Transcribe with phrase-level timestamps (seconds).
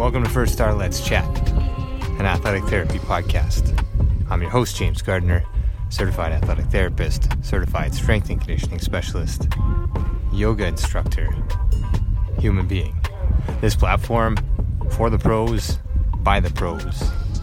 [0.00, 3.84] Welcome to First Star Let's Chat, an athletic therapy podcast.
[4.30, 5.44] I'm your host, James Gardner,
[5.90, 9.46] certified athletic therapist, certified strength and conditioning specialist,
[10.32, 11.28] yoga instructor,
[12.38, 12.98] human being.
[13.60, 14.38] This platform,
[14.92, 15.78] for the pros,
[16.20, 17.02] by the pros,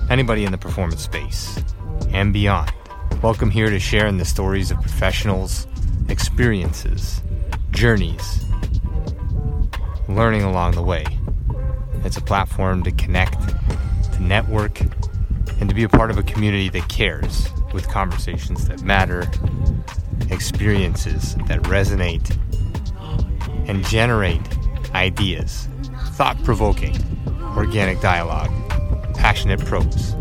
[0.10, 1.64] anybody in the performance space,
[2.10, 2.74] and beyond.
[3.22, 5.68] Welcome here to share in the stories of professionals,
[6.10, 7.22] experiences,
[7.70, 8.44] journeys,
[10.10, 11.06] learning along the way.
[12.04, 13.40] It's a platform to connect,
[14.14, 14.80] to network,
[15.60, 19.30] and to be a part of a community that cares with conversations that matter,
[20.30, 22.38] experiences that resonate,
[23.68, 24.42] and generate
[24.94, 25.68] ideas,
[26.14, 26.96] thought provoking,
[27.56, 28.52] organic dialogue,
[29.14, 30.16] passionate prose.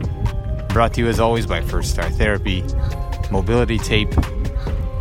[0.70, 2.64] Brought to you as always by First Star Therapy,
[3.30, 4.12] Mobility Tape,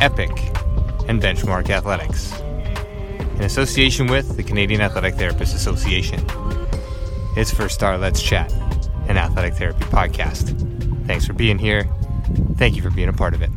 [0.00, 0.30] Epic,
[1.08, 2.32] and Benchmark Athletics.
[3.36, 6.24] In association with the Canadian Athletic Therapists Association.
[7.36, 8.50] It's First Star Let's Chat,
[9.08, 10.56] an athletic therapy podcast.
[11.06, 11.86] Thanks for being here.
[12.56, 13.50] Thank you for being a part of it.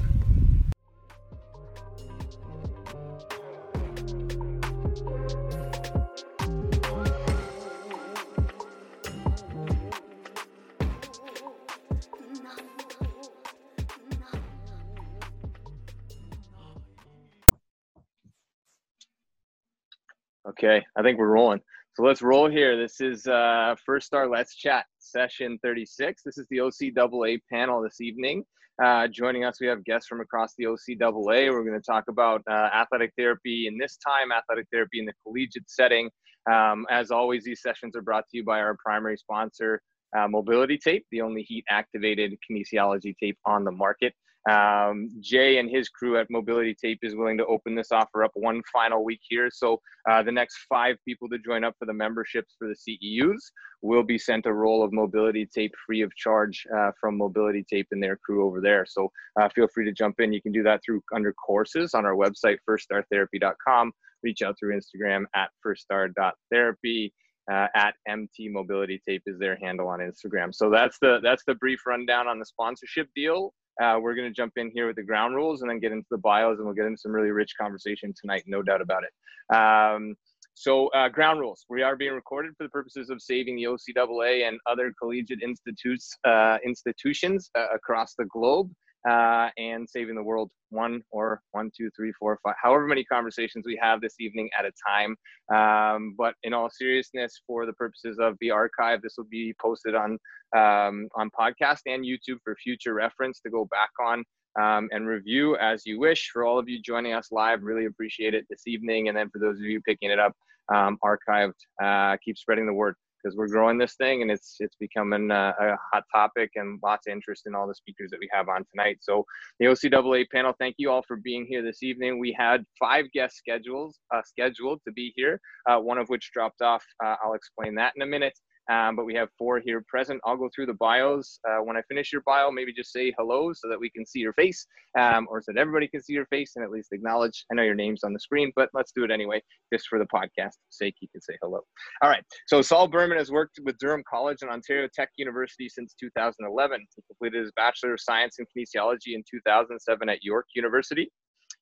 [20.50, 21.62] Okay, I think we're rolling.
[22.00, 22.78] So let's roll here.
[22.78, 26.22] This is uh, First Star Let's Chat session 36.
[26.24, 28.46] This is the OCAA panel this evening.
[28.82, 31.52] Uh, joining us, we have guests from across the OCAA.
[31.52, 35.14] We're going to talk about uh, athletic therapy in this time, athletic therapy in the
[35.26, 36.10] collegiate setting.
[36.50, 39.82] Um, as always, these sessions are brought to you by our primary sponsor,
[40.18, 44.14] uh, Mobility Tape, the only heat activated kinesiology tape on the market.
[44.50, 48.32] Um, Jay and his crew at Mobility Tape is willing to open this offer up
[48.34, 49.50] one final week here.
[49.52, 53.38] So uh, the next five people to join up for the memberships for the CEUs
[53.82, 57.88] will be sent a roll of Mobility Tape free of charge uh, from Mobility Tape
[57.92, 58.86] and their crew over there.
[58.88, 60.34] So uh, feel free to jump in.
[60.34, 63.92] You can do that through under courses on our website, firststartherapy.com.
[64.24, 67.14] Reach out through Instagram at firststar.therapy.
[67.52, 70.54] Uh, at MT Mobility Tape is their handle on Instagram.
[70.54, 73.56] So that's the that's the brief rundown on the sponsorship deal.
[73.82, 76.08] Uh, we're going to jump in here with the ground rules and then get into
[76.12, 79.56] the bios, and we'll get into some really rich conversation tonight, no doubt about it.
[79.56, 80.16] Um,
[80.54, 81.66] so, uh, ground rules.
[81.70, 86.18] We are being recorded for the purposes of saving the OCAA and other collegiate institutes,
[86.26, 88.70] uh, institutions uh, across the globe
[89.08, 93.66] uh, and saving the world one or one, two, three, four, five, however many conversations
[93.66, 95.16] we have this evening at a time.
[95.54, 99.96] Um, but in all seriousness, for the purposes of the archive, this will be posted
[99.96, 100.18] on
[100.56, 104.24] um, on podcast and YouTube for future reference to go back on
[104.60, 106.30] um, and review as you wish.
[106.32, 109.08] For all of you joining us live, really appreciate it this evening.
[109.08, 110.34] And then for those of you picking it up
[110.74, 114.76] um, archived, uh, keep spreading the word because we're growing this thing and it's it's
[114.80, 118.30] becoming a, a, hot topic and lots of interest in all the speakers that we
[118.32, 118.98] have on tonight.
[119.02, 119.26] So
[119.60, 122.20] the OCAA panel, thank you all for being here this evening.
[122.20, 126.62] We had five guest schedules uh, scheduled to be here, uh, one of which dropped
[126.62, 126.84] off.
[127.04, 128.38] Uh, I'll explain that in a minute.
[128.70, 130.22] Um, but we have four here present.
[130.26, 131.40] I'll go through the bios.
[131.48, 134.20] Uh, when I finish your bio, maybe just say hello so that we can see
[134.20, 134.66] your face,
[134.98, 137.46] um, or so that everybody can see your face and at least acknowledge.
[137.52, 139.42] I know your name's on the screen, but let's do it anyway,
[139.74, 140.96] just for the podcast sake.
[141.02, 141.62] You can say hello.
[142.02, 142.24] All right.
[142.48, 146.86] So Saul Berman has worked with Durham College and Ontario Tech University since 2011.
[146.96, 151.12] He completed his Bachelor of Science in Kinesiology in 2007 at York University.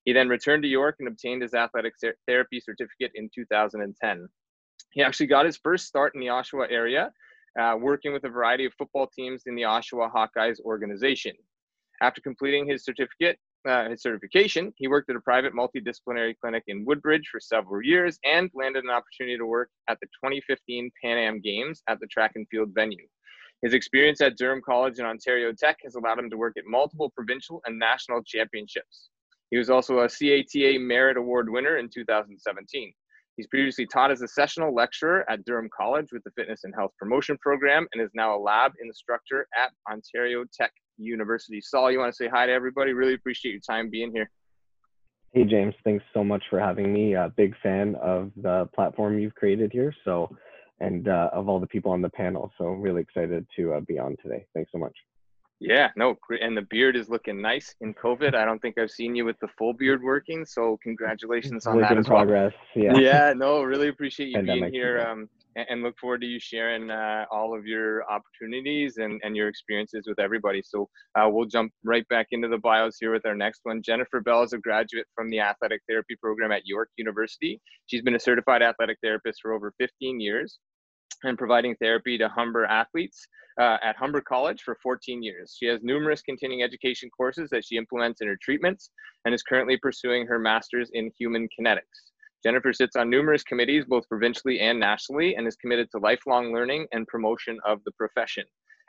[0.04, 1.94] He then returned to York and obtained his athletic
[2.28, 4.28] therapy certificate in 2010.
[4.98, 7.12] He actually got his first start in the Oshawa area,
[7.60, 11.34] uh, working with a variety of football teams in the Oshawa Hawkeyes organization.
[12.02, 13.38] After completing his certificate,
[13.70, 18.18] uh, his certification, he worked at a private multidisciplinary clinic in Woodbridge for several years
[18.26, 22.32] and landed an opportunity to work at the 2015 Pan Am Games at the track
[22.34, 23.06] and field venue.
[23.62, 27.12] His experience at Durham College and Ontario Tech has allowed him to work at multiple
[27.12, 29.10] provincial and national championships.
[29.52, 32.94] He was also a CATA Merit Award winner in 2017.
[33.38, 36.92] He's previously taught as a sessional lecturer at Durham College with the Fitness and Health
[36.98, 41.62] Promotion Program and is now a lab instructor at Ontario Tech University.
[41.62, 42.94] Saul, you want to say hi to everybody?
[42.94, 44.32] Really appreciate your time being here.
[45.34, 45.76] Hey, James.
[45.84, 47.14] Thanks so much for having me.
[47.14, 49.94] A big fan of the platform you've created here.
[50.04, 50.36] So,
[50.80, 52.52] and uh, of all the people on the panel.
[52.58, 54.48] So, really excited to uh, be on today.
[54.56, 54.96] Thanks so much.
[55.60, 58.36] Yeah, no, and the beard is looking nice in COVID.
[58.36, 61.90] I don't think I've seen you with the full beard working, so congratulations on Work
[61.90, 62.54] that as progress.
[62.76, 62.86] well.
[62.86, 62.98] Yeah.
[63.08, 66.40] Yeah, no, really appreciate you Pandemic, being here, um, and, and look forward to you
[66.40, 70.62] sharing uh, all of your opportunities and, and your experiences with everybody.
[70.64, 73.82] So uh, we'll jump right back into the bios here with our next one.
[73.82, 77.60] Jennifer Bell is a graduate from the athletic therapy program at York University.
[77.88, 80.60] She's been a certified athletic therapist for over 15 years.
[81.24, 83.28] And providing therapy to Humber athletes
[83.60, 85.56] uh, at Humber College for 14 years.
[85.58, 88.92] She has numerous continuing education courses that she implements in her treatments
[89.26, 92.12] and is currently pursuing her master's in human kinetics.
[92.44, 96.88] Jennifer sits on numerous committees, both provincially and nationally, and is committed to lifelong learning
[96.92, 98.44] and promotion of the profession.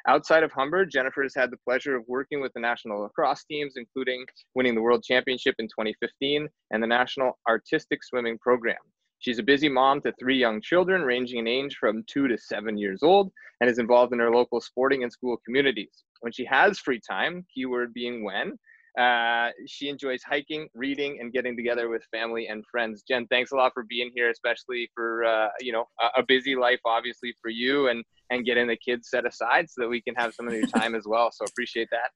[0.07, 3.75] Outside of Humber, Jennifer has had the pleasure of working with the national lacrosse teams,
[3.77, 4.25] including
[4.55, 8.77] winning the World Championship in 2015 and the National Artistic Swimming Program.
[9.20, 12.79] She's a busy mom to three young children, ranging in age from two to seven
[12.79, 16.05] years old, and is involved in her local sporting and school communities.
[16.20, 18.53] When she has free time, keyword being when,
[18.99, 23.05] uh, she enjoys hiking, reading, and getting together with family and friends.
[23.06, 26.56] Jen, thanks a lot for being here, especially for uh, you know a, a, busy
[26.56, 30.17] life, obviously for you, and and getting the kids set aside so that we can
[30.17, 31.31] have some of your time as well.
[31.32, 32.11] So appreciate that.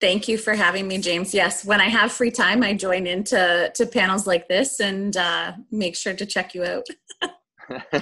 [0.00, 1.34] Thank you for having me, James.
[1.34, 5.52] Yes, when I have free time, I join into to panels like this and uh,
[5.72, 6.86] make sure to check you out.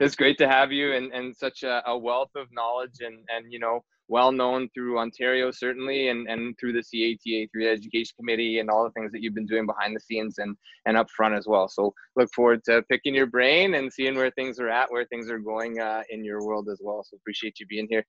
[0.00, 3.52] it's great to have you and, and such a, a, wealth of knowledge and, and
[3.52, 8.14] you know well known through Ontario certainly and, and through the CATA through the education
[8.18, 10.56] committee and all the things that you've been doing behind the scenes and
[10.86, 11.68] and up front as well.
[11.68, 15.30] So look forward to picking your brain and seeing where things are at, where things
[15.30, 17.04] are going uh, in your world as well.
[17.04, 18.04] So appreciate you being here.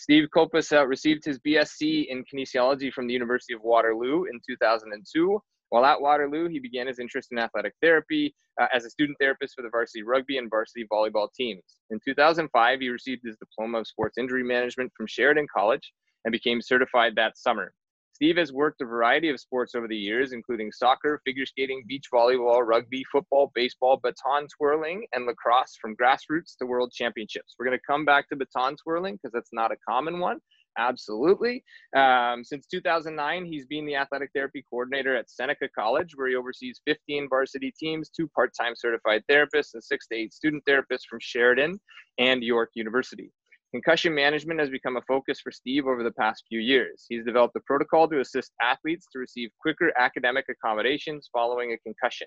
[0.00, 5.38] Steve Kopus uh, received his BSc in kinesiology from the University of Waterloo in 2002.
[5.68, 9.54] While at Waterloo, he began his interest in athletic therapy uh, as a student therapist
[9.54, 11.62] for the varsity rugby and varsity volleyball teams.
[11.90, 15.92] In 2005, he received his diploma of sports injury management from Sheridan College
[16.24, 17.74] and became certified that summer.
[18.20, 22.04] Steve has worked a variety of sports over the years, including soccer, figure skating, beach
[22.12, 27.54] volleyball, rugby, football, baseball, baton twirling, and lacrosse from grassroots to world championships.
[27.58, 30.38] We're going to come back to baton twirling because that's not a common one.
[30.76, 31.64] Absolutely.
[31.96, 36.82] Um, since 2009, he's been the athletic therapy coordinator at Seneca College, where he oversees
[36.86, 41.20] 15 varsity teams, two part time certified therapists, and six to eight student therapists from
[41.22, 41.80] Sheridan
[42.18, 43.32] and York University.
[43.72, 47.06] Concussion management has become a focus for Steve over the past few years.
[47.08, 52.26] He's developed a protocol to assist athletes to receive quicker academic accommodations following a concussion.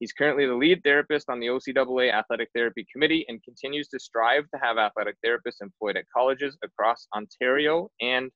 [0.00, 4.44] He's currently the lead therapist on the OCAA Athletic Therapy Committee and continues to strive
[4.54, 8.30] to have athletic therapists employed at colleges across Ontario and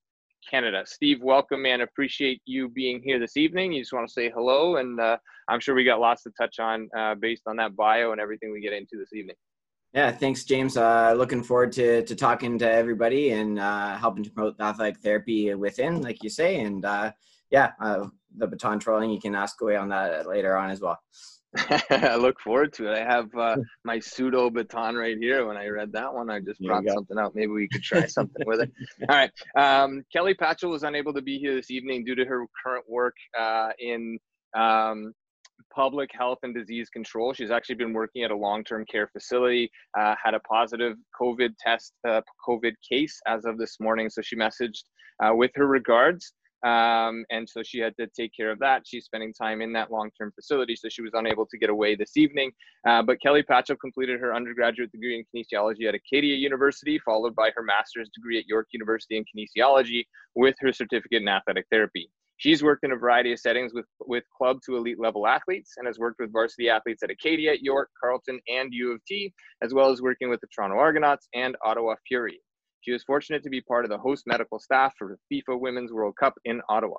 [0.51, 0.83] Canada.
[0.85, 3.73] Steve, welcome and appreciate you being here this evening.
[3.73, 5.17] You just want to say hello, and uh,
[5.49, 8.53] I'm sure we got lots to touch on uh, based on that bio and everything
[8.53, 9.37] we get into this evening.
[9.95, 10.77] Yeah, thanks, James.
[10.77, 15.55] Uh, looking forward to, to talking to everybody and uh, helping to promote athletic therapy
[15.55, 16.61] within, like you say.
[16.61, 17.13] And uh,
[17.51, 18.07] yeah, uh,
[18.37, 20.99] the baton trolling, you can ask away on that later on as well.
[21.91, 22.99] I look forward to it.
[22.99, 25.47] I have uh, my pseudo baton right here.
[25.47, 27.35] When I read that one, I just brought something out.
[27.35, 28.73] Maybe we could try something with it.
[29.09, 29.31] All right.
[29.57, 33.15] Um, Kelly Patchell was unable to be here this evening due to her current work
[33.39, 34.19] uh, in
[34.55, 35.13] um,
[35.75, 37.33] public health and disease control.
[37.33, 39.71] She's actually been working at a long-term care facility.
[39.99, 44.11] Uh, had a positive COVID test, uh, COVID case as of this morning.
[44.11, 44.85] So she messaged
[45.23, 46.33] uh, with her regards.
[46.65, 48.83] Um, and so she had to take care of that.
[48.87, 52.17] She's spending time in that long-term facility, so she was unable to get away this
[52.17, 52.53] evening.
[52.87, 57.51] Uh, but Kelly Patchell completed her undergraduate degree in kinesiology at Acadia University, followed by
[57.57, 60.05] her master's degree at York University in kinesiology
[60.37, 62.09] with her certificate in athletic therapy.
[62.43, 65.87] She's worked in a variety of settings with, with club to elite level athletes and
[65.87, 69.33] has worked with varsity athletes at Acadia, York, Carleton, and U of T,
[69.63, 72.41] as well as working with the Toronto Argonauts and Ottawa Fury.
[72.81, 75.93] She was fortunate to be part of the host medical staff for the FIFA Women's
[75.93, 76.99] World Cup in Ottawa.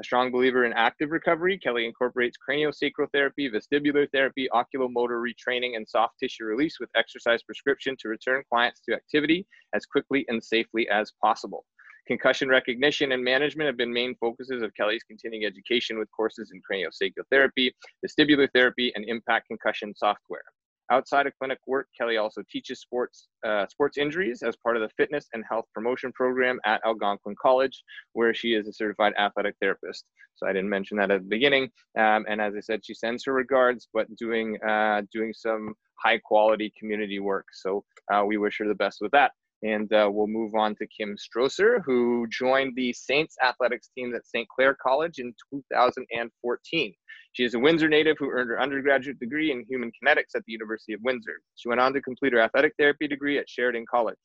[0.00, 5.88] A strong believer in active recovery, Kelly incorporates craniosacral therapy, vestibular therapy, oculomotor retraining, and
[5.88, 10.88] soft tissue release with exercise prescription to return clients to activity as quickly and safely
[10.90, 11.64] as possible.
[12.06, 16.60] Concussion recognition and management have been main focuses of Kelly's continuing education with courses in
[16.60, 20.44] craniosacral therapy, vestibular therapy, and impact concussion software.
[20.92, 24.88] Outside of clinic work, Kelly also teaches sports uh, sports injuries as part of the
[24.96, 27.82] fitness and health promotion program at Algonquin College,
[28.12, 30.04] where she is a certified athletic therapist.
[30.36, 31.64] So I didn't mention that at the beginning.
[31.98, 36.18] Um, and as I said, she sends her regards, but doing uh, doing some high
[36.18, 37.46] quality community work.
[37.52, 37.82] So
[38.12, 39.32] uh, we wish her the best with that.
[39.66, 44.24] And uh, we'll move on to Kim Strosser, who joined the Saints athletics team at
[44.24, 44.46] St.
[44.48, 46.94] Clair College in 2014.
[47.32, 50.52] She is a Windsor native who earned her undergraduate degree in human kinetics at the
[50.52, 51.40] University of Windsor.
[51.56, 54.16] She went on to complete her athletic therapy degree at Sheridan College.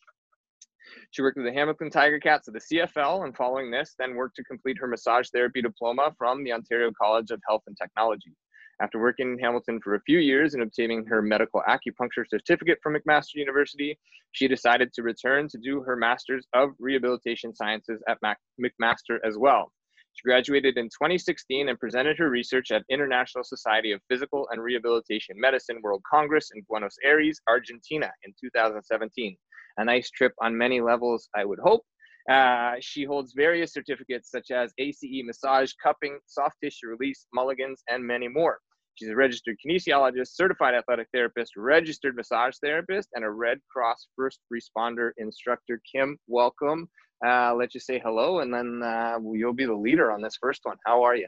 [1.10, 4.36] She worked with the Hamilton Tiger Cats at the CFL, and following this, then worked
[4.36, 8.36] to complete her massage therapy diploma from the Ontario College of Health and Technology.
[8.80, 12.96] After working in Hamilton for a few years and obtaining her medical acupuncture certificate from
[12.96, 13.98] McMaster University,
[14.32, 18.18] she decided to return to do her Master's of Rehabilitation Sciences at
[18.60, 19.72] McMaster as well.
[20.14, 25.36] She graduated in 2016 and presented her research at International Society of Physical and Rehabilitation
[25.40, 29.38] Medicine World Congress in Buenos Aires, Argentina in 2017.
[29.78, 31.86] A nice trip on many levels, I would hope.
[32.30, 38.06] Uh, she holds various certificates such as ACE massage, cupping, soft tissue release, mulligans, and
[38.06, 38.60] many more.
[38.96, 44.40] She's a registered kinesiologist, certified athletic therapist, registered massage therapist, and a Red Cross first
[44.54, 45.82] responder instructor.
[45.92, 46.90] Kim, welcome.
[47.26, 50.62] Uh, let you say hello, and then uh, you'll be the leader on this first
[50.64, 50.78] one.
[50.86, 51.28] How are you?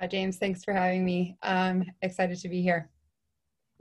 [0.00, 0.36] Hi, James.
[0.36, 1.36] Thanks for having me.
[1.42, 2.90] I'm excited to be here.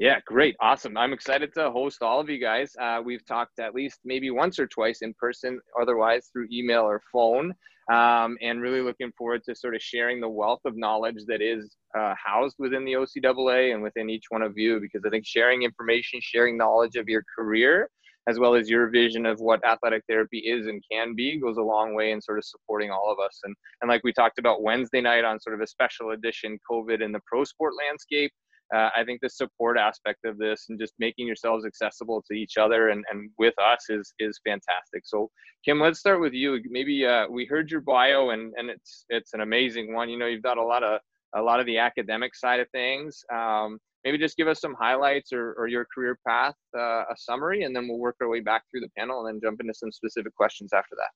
[0.01, 0.55] Yeah, great.
[0.59, 0.97] Awesome.
[0.97, 2.71] I'm excited to host all of you guys.
[2.81, 7.03] Uh, we've talked at least maybe once or twice in person, otherwise through email or
[7.13, 7.53] phone,
[7.93, 11.75] um, and really looking forward to sort of sharing the wealth of knowledge that is
[11.95, 15.61] uh, housed within the OCAA and within each one of you, because I think sharing
[15.61, 17.87] information, sharing knowledge of your career,
[18.27, 21.61] as well as your vision of what athletic therapy is and can be goes a
[21.61, 23.39] long way in sort of supporting all of us.
[23.43, 27.03] And, and like we talked about Wednesday night on sort of a special edition COVID
[27.03, 28.31] in the pro sport landscape,
[28.73, 32.57] uh, I think the support aspect of this and just making yourselves accessible to each
[32.57, 35.03] other and, and with us is is fantastic.
[35.05, 35.29] So
[35.65, 36.59] Kim, let's start with you.
[36.69, 40.09] Maybe uh, we heard your bio and, and it's it's an amazing one.
[40.09, 40.99] You know, you've got a lot of
[41.35, 43.23] a lot of the academic side of things.
[43.33, 47.63] Um, maybe just give us some highlights or, or your career path, uh, a summary,
[47.63, 49.91] and then we'll work our way back through the panel and then jump into some
[49.91, 51.09] specific questions after that.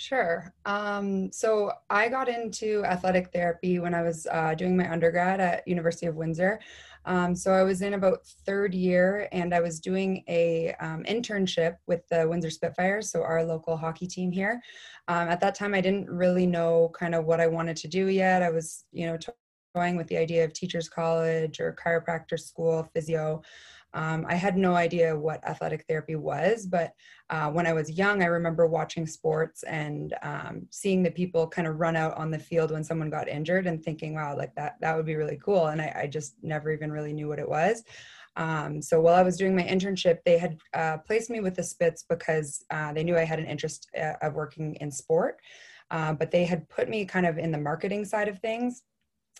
[0.00, 0.54] Sure.
[0.64, 5.68] Um, so I got into athletic therapy when I was uh, doing my undergrad at
[5.68, 6.58] University of Windsor.
[7.04, 11.76] Um, so I was in about third year, and I was doing a um, internship
[11.86, 14.62] with the Windsor Spitfires, so our local hockey team here.
[15.06, 18.06] Um, at that time, I didn't really know kind of what I wanted to do
[18.06, 18.42] yet.
[18.42, 19.18] I was, you know,
[19.74, 23.42] toying with the idea of teachers college or chiropractor school, physio.
[23.92, 26.92] Um, I had no idea what athletic therapy was, but
[27.28, 31.66] uh, when I was young, I remember watching sports and um, seeing the people kind
[31.66, 34.76] of run out on the field when someone got injured and thinking, wow, like that,
[34.80, 35.66] that would be really cool.
[35.66, 37.82] And I, I just never even really knew what it was.
[38.36, 41.62] Um, so while I was doing my internship, they had uh, placed me with the
[41.62, 45.40] Spits because uh, they knew I had an interest uh, of working in sport.
[45.90, 48.82] Uh, but they had put me kind of in the marketing side of things,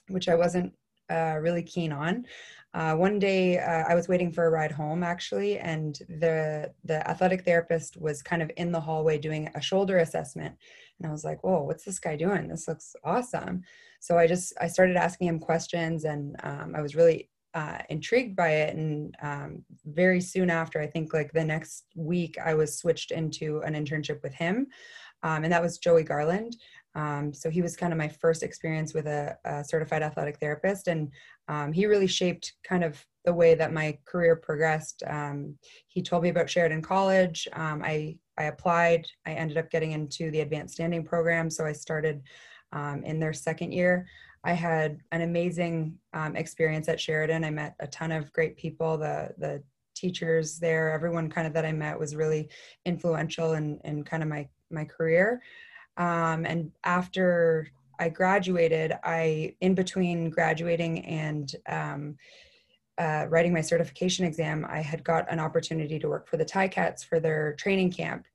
[0.08, 0.74] which I wasn't
[1.10, 2.26] uh, really keen on.
[2.72, 7.08] Uh, one day uh, I was waiting for a ride home actually, and the the
[7.08, 10.54] athletic therapist was kind of in the hallway doing a shoulder assessment,
[10.98, 12.46] and I was like, "Whoa, what's this guy doing?
[12.46, 13.62] This looks awesome!"
[13.98, 18.36] So I just I started asking him questions, and um, I was really uh, intrigued
[18.36, 18.76] by it.
[18.76, 23.60] And um, very soon after, I think like the next week, I was switched into
[23.62, 24.68] an internship with him,
[25.24, 26.54] um, and that was Joey Garland.
[26.94, 30.88] Um, so he was kind of my first experience with a, a certified athletic therapist,
[30.88, 31.10] and
[31.48, 35.02] um, he really shaped kind of the way that my career progressed.
[35.06, 35.56] Um,
[35.88, 37.46] he told me about Sheridan College.
[37.52, 39.06] Um, I I applied.
[39.26, 42.22] I ended up getting into the advanced standing program, so I started
[42.72, 44.06] um, in their second year.
[44.42, 47.44] I had an amazing um, experience at Sheridan.
[47.44, 48.96] I met a ton of great people.
[48.96, 49.62] The the
[49.94, 52.48] teachers there, everyone kind of that I met was really
[52.86, 55.42] influential in in kind of my my career.
[55.96, 57.68] Um, and after
[57.98, 62.16] I graduated, I, in between graduating and um,
[62.98, 67.04] uh, writing my certification exam, I had got an opportunity to work for the Ticats
[67.04, 68.26] for their training camp.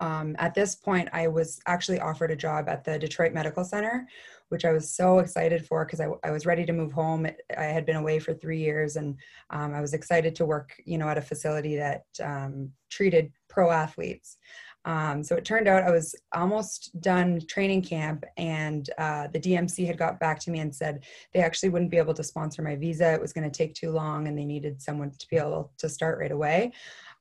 [0.00, 4.06] Um, at this point, I was actually offered a job at the Detroit Medical Center,
[4.50, 7.26] which I was so excited for because I, I, was ready to move home.
[7.56, 9.16] I had been away for three years, and
[9.50, 13.70] um, I was excited to work, you know, at a facility that um, treated pro
[13.70, 14.36] athletes.
[14.84, 19.86] Um, so it turned out I was almost done training camp, and uh, the DMC
[19.86, 21.04] had got back to me and said
[21.34, 23.12] they actually wouldn't be able to sponsor my visa.
[23.12, 25.88] It was going to take too long, and they needed someone to be able to
[25.88, 26.72] start right away.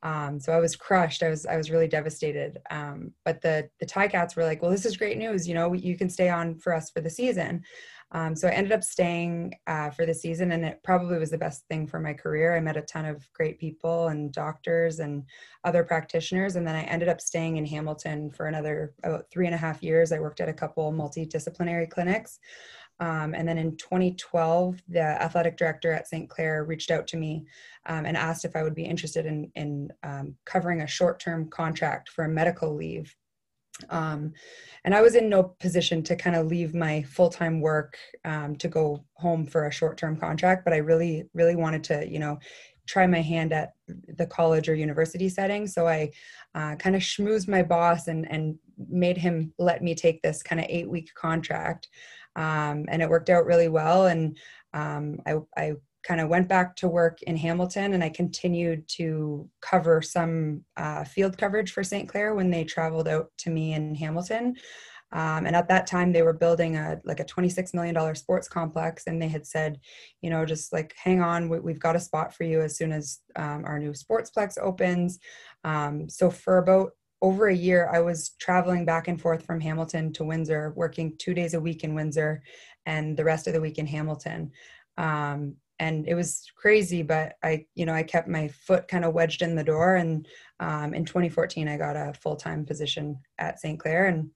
[0.04, 1.24] Um, so I was crushed.
[1.24, 2.60] I was I was really devastated.
[2.70, 5.48] Um, but the the Ticats were like, "Well, this is great news.
[5.48, 7.64] You know, you can stay on for us for the season."
[8.12, 11.38] Um, so I ended up staying uh, for the season, and it probably was the
[11.38, 12.56] best thing for my career.
[12.56, 15.24] I met a ton of great people and doctors and
[15.66, 19.56] other practitioners, and then I ended up staying in Hamilton for another about three and
[19.56, 20.12] a half years.
[20.12, 22.40] I worked at a couple multidisciplinary clinics.
[23.00, 26.30] Um, and then in 2012, the athletic director at St.
[26.30, 27.46] Clair reached out to me
[27.86, 31.50] um, and asked if I would be interested in, in um, covering a short term
[31.50, 33.16] contract for a medical leave
[33.90, 34.34] um,
[34.84, 38.56] and I was in no position to kind of leave my full time work um,
[38.58, 42.20] to go home for a short term contract, but I really, really wanted to, you
[42.20, 42.40] know,
[42.88, 43.74] try my hand at
[44.18, 45.68] the college or university setting.
[45.68, 46.12] So I
[46.56, 48.58] uh, kind of schmoozed my boss and, and
[48.90, 51.90] made him let me take this kind of eight week contract.
[52.36, 54.06] Um, and it worked out really well.
[54.06, 54.38] And
[54.74, 55.74] um, I, I
[56.08, 61.04] kind of went back to work in Hamilton and I continued to cover some uh,
[61.04, 62.08] field coverage for St.
[62.08, 64.56] Clair when they traveled out to me in Hamilton.
[65.12, 69.04] Um, and at that time, they were building a like a $26 million sports complex,
[69.08, 69.80] and they had said,
[70.22, 72.92] you know, just like hang on, we, have got a spot for you as soon
[72.92, 75.20] as um, our new sportsplex opens.
[75.64, 80.12] Um, so for about over a year, I was traveling back and forth from Hamilton
[80.14, 82.44] to Windsor, working two days a week in Windsor,
[82.86, 84.52] and the rest of the week in Hamilton.
[84.98, 89.14] Um, and it was crazy but i you know i kept my foot kind of
[89.14, 90.28] wedged in the door and
[90.60, 94.30] um, in 2014 i got a full-time position at st clair and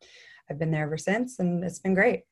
[0.49, 2.23] i've been there ever since and it's been great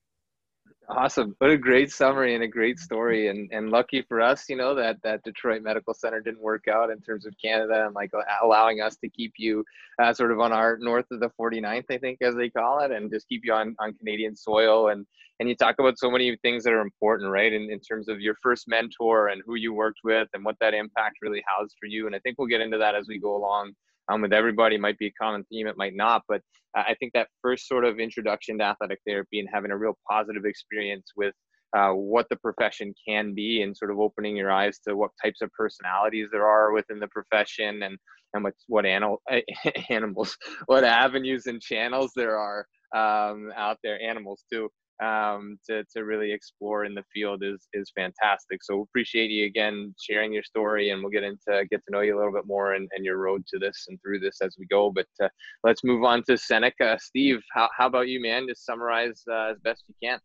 [0.91, 1.35] Awesome.
[1.37, 3.27] What a great summary and a great story.
[3.27, 6.89] And and lucky for us, you know, that that Detroit Medical Center didn't work out
[6.89, 8.09] in terms of Canada and like
[8.41, 9.63] allowing us to keep you
[10.01, 12.89] uh, sort of on our north of the 49th, I think, as they call it,
[12.89, 14.89] and just keep you on, on Canadian soil.
[14.89, 15.05] And
[15.39, 17.53] and you talk about so many things that are important, right?
[17.53, 20.73] In, in terms of your first mentor and who you worked with and what that
[20.73, 22.07] impact really has for you.
[22.07, 23.71] And I think we'll get into that as we go along
[24.11, 24.75] um, with everybody.
[24.75, 26.41] It might be a common theme, it might not, but
[26.75, 30.45] I think that first sort of introduction to athletic therapy and having a real positive
[30.45, 31.33] experience with
[31.75, 35.41] uh, what the profession can be and sort of opening your eyes to what types
[35.41, 37.97] of personalities there are within the profession and
[38.33, 39.21] and what what animal
[39.89, 42.65] animals what avenues and channels there are
[42.95, 44.67] um, out there animals too
[45.03, 48.63] um, to, to really explore in the field is is fantastic.
[48.63, 52.01] So we appreciate you again sharing your story, and we'll get into get to know
[52.01, 54.55] you a little bit more and, and your road to this and through this as
[54.59, 54.91] we go.
[54.91, 55.29] But uh,
[55.63, 56.97] let's move on to Seneca.
[57.01, 58.47] Steve, how, how about you, man?
[58.47, 60.19] Just summarize uh, as best you can.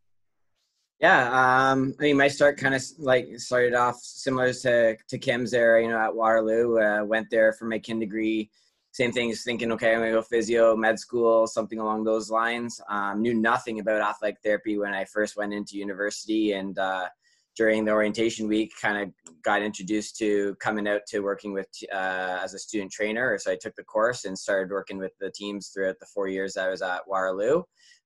[1.01, 5.51] Yeah, um, I mean, my start kind of like started off similar to to Kim's
[5.51, 5.81] there.
[5.81, 8.51] You know, at Waterloo, uh, went there for my kin degree
[8.95, 12.81] same thing as thinking, okay, I'm gonna go physio, med school, something along those lines.
[12.89, 17.09] Um, knew nothing about athletic therapy when I first went into university, and uh,
[17.57, 22.39] during the orientation week, kind of got introduced to coming out to working with uh,
[22.41, 23.37] as a student trainer.
[23.37, 26.57] So I took the course and started working with the teams throughout the four years
[26.57, 27.65] I was at Waterloo.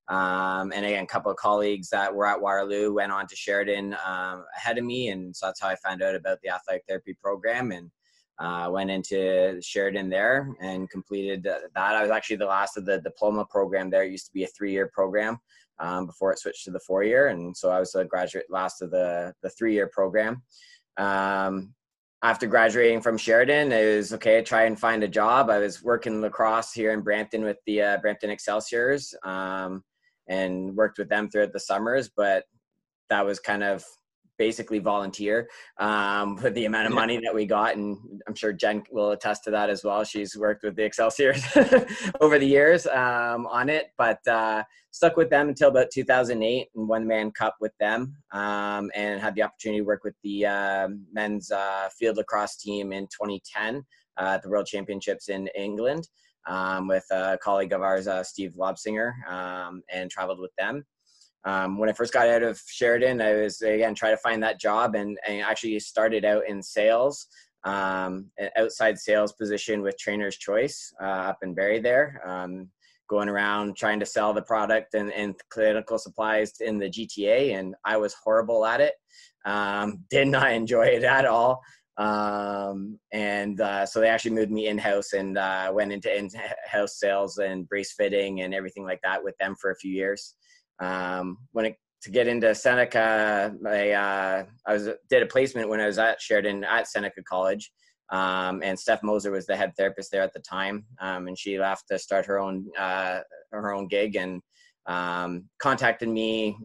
[0.09, 3.95] Um, and again, a couple of colleagues that were at Waterloo went on to Sheridan
[4.07, 7.15] um, ahead of me, and so that's how I found out about the athletic therapy
[7.23, 7.91] program and
[8.41, 11.63] uh, went into Sheridan there and completed that.
[11.77, 14.05] I was actually the last of the diploma program there.
[14.05, 15.39] It used to be a three-year program
[15.81, 18.91] um, before it switched to the four-year, and so I was a graduate last of
[18.91, 20.43] the the three-year program.
[20.97, 21.75] Um,
[22.23, 24.37] after graduating from Sheridan, it was okay.
[24.37, 25.51] To try and find a job.
[25.51, 29.85] I was working lacrosse here in Brampton with the uh, Brampton Excelsiors, um,
[30.29, 32.11] and worked with them throughout the summers.
[32.17, 32.45] But
[33.11, 33.85] that was kind of
[34.39, 35.49] basically volunteer
[35.79, 37.77] um, with the amount of money that we got.
[37.77, 40.05] And I'm sure Jen will attest to that as well.
[40.05, 41.45] She's worked with the Excelsiors
[42.21, 46.89] over the years um, on it, but uh, stuck with them until about 2008 and
[46.89, 50.47] won the Mann Cup with them um, and had the opportunity to work with the
[50.47, 53.85] uh, men's uh, field lacrosse team in 2010
[54.19, 56.09] uh, at the World Championships in England.
[56.47, 60.83] Um, with a colleague of ours, uh, Steve Lobsinger, um, and traveled with them.
[61.49, 64.61] Um, when I first got out of Sheridan, I was again trying to find that
[64.61, 67.27] job and, and actually started out in sales,
[67.65, 72.69] um, an outside sales position with Trainer's Choice uh, up in Barrie there, um,
[73.09, 77.75] going around trying to sell the product and, and, clinical supplies in the GTA, and
[77.83, 78.93] I was horrible at it.
[79.47, 81.63] Um, did not enjoy it at all.
[81.97, 86.29] Um, and uh, so they actually moved me in house and uh, went into in
[86.71, 90.35] house sales and brace fitting and everything like that with them for a few years.
[90.81, 95.81] Um, when it to get into Seneca, I uh, I was did a placement when
[95.81, 97.71] I was at Sheridan at Seneca College,
[98.11, 101.59] um, and Steph Moser was the head therapist there at the time, um, and she
[101.59, 103.21] left to start her own uh,
[103.53, 104.41] her own gig and
[104.87, 106.57] um, contacted me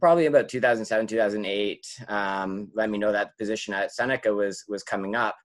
[0.00, 5.14] probably about 2007 2008 um, let me know that position at seneca was was coming
[5.14, 5.36] up.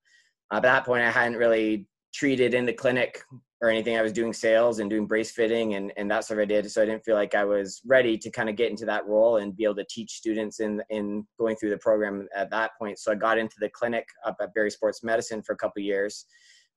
[0.51, 3.21] Uh, at that point i hadn't really treated in the clinic
[3.61, 3.95] or anything.
[3.95, 6.67] I was doing sales and doing brace fitting and, and that sort of idea.
[6.67, 9.37] So I didn't feel like I was ready to kind of get into that role
[9.37, 12.97] and be able to teach students in, in going through the program at that point.
[12.97, 16.25] So I got into the clinic up at Barrie Sports Medicine for a couple years.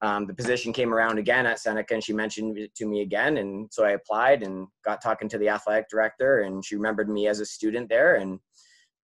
[0.03, 3.39] Um, the position came around again at Seneca and she mentioned it to me again.
[3.39, 7.29] And so I applied and got talking to the athletic director and she remembered me
[7.29, 8.39] as a student there and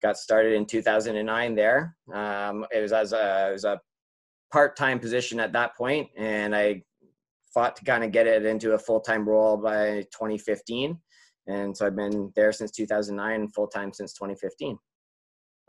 [0.03, 1.97] got started in 2009 there.
[2.13, 3.81] Um, it was as a, it was a
[4.53, 6.83] part-time position at that point and I
[7.53, 10.99] fought to kind of get it into a full-time role by 2015
[11.47, 14.79] and so i've been there since 2009 full-time since 2015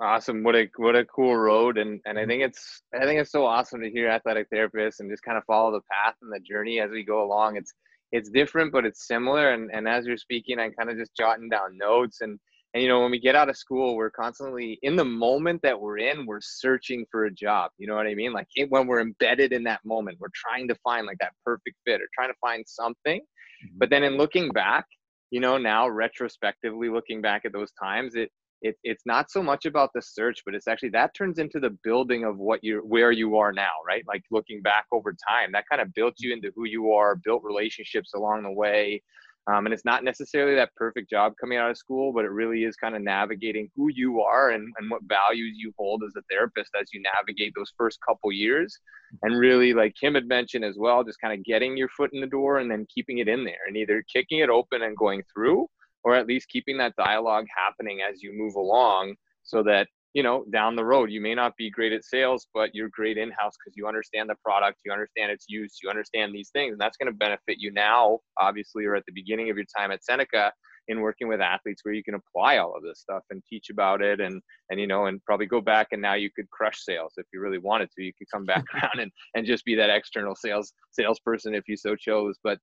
[0.02, 0.44] awesome.
[0.44, 1.78] What a what a cool road.
[1.78, 2.30] And and i mm-hmm.
[2.30, 5.46] think it's i think it's so awesome to hear athletic therapists and just kind of
[5.46, 7.56] follow the path and the journey as we go along.
[7.56, 7.74] It's
[8.12, 9.54] it's different but it's similar.
[9.54, 12.40] And and as you're speaking i'm kind of just jotting down notes and
[12.74, 15.80] and you know when we get out of school we're constantly in the moment that
[15.80, 19.02] we're in we're searching for a job you know what i mean like when we're
[19.02, 22.38] embedded in that moment we're trying to find like that perfect fit or trying to
[22.42, 23.78] find something mm-hmm.
[23.78, 24.86] but then in looking back
[25.32, 28.30] you know, now retrospectively looking back at those times, it
[28.64, 31.76] it, it's not so much about the search, but it's actually that turns into the
[31.84, 34.04] building of what you're where you are now, right?
[34.08, 37.42] Like looking back over time, that kind of built you into who you are, built
[37.44, 39.02] relationships along the way.
[39.48, 42.64] Um, and it's not necessarily that perfect job coming out of school, but it really
[42.64, 46.22] is kind of navigating who you are and, and what values you hold as a
[46.30, 48.78] therapist as you navigate those first couple years.
[49.24, 52.22] And really, like Kim had mentioned as well, just kind of getting your foot in
[52.22, 55.24] the door and then keeping it in there and either kicking it open and going
[55.34, 55.68] through
[56.04, 60.46] or at least keeping that dialogue happening as you move along so that you know
[60.52, 61.12] down the road.
[61.12, 64.30] You may not be great at sales but you're great in house because you understand
[64.30, 67.58] the product you understand its use you understand these things and that's going to benefit
[67.58, 70.52] you now obviously or at the beginning of your time at seneca
[70.88, 74.02] in working with athletes where you can apply all of this stuff and teach about
[74.02, 77.14] it and and you know and probably go back and now you could crush sales
[77.18, 78.04] if you really wanted to.
[78.04, 81.78] You could come back around and and just be that external sales salesperson if you
[81.78, 82.60] so chose but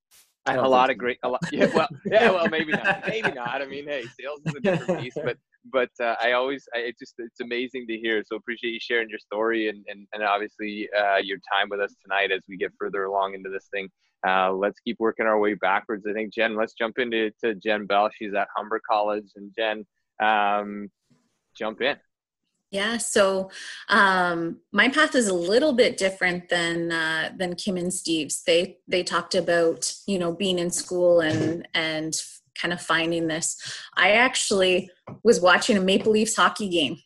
[0.47, 3.65] a lot of great a lot yeah well yeah well maybe not maybe not i
[3.65, 5.37] mean hey sales is a different beast but
[5.71, 8.23] but uh, I always, I it just, it's amazing to hear.
[8.25, 11.95] So appreciate you sharing your story and, and, and obviously uh, your time with us
[12.03, 13.89] tonight as we get further along into this thing.
[14.27, 16.05] Uh, let's keep working our way backwards.
[16.09, 18.09] I think Jen, let's jump into to Jen Bell.
[18.17, 19.85] She's at Humber College and Jen,
[20.21, 20.89] um,
[21.57, 21.95] jump in.
[22.71, 23.49] Yeah, so
[23.87, 28.43] um, my path is a little bit different than uh, than Kim and Steve's.
[28.43, 32.15] They they talked about you know being in school and and
[32.59, 33.57] kind of finding this.
[33.95, 34.91] I actually
[35.23, 36.97] was watching a Maple Leafs hockey game,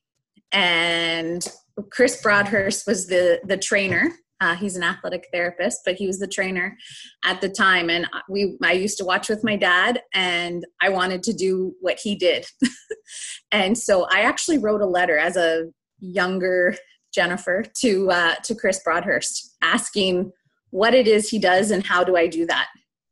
[0.52, 1.48] and
[1.92, 4.12] Chris Broadhurst was the the trainer.
[4.44, 6.78] Uh, he's an athletic therapist, but he was the trainer
[7.24, 11.24] at the time, and we I used to watch with my dad, and I wanted
[11.24, 12.46] to do what he did,
[13.54, 15.68] and so I actually wrote a letter as a
[16.00, 16.76] younger
[17.14, 20.34] Jennifer to uh, to Chris Broadhurst asking
[20.72, 22.68] what it is he does and how do I do that.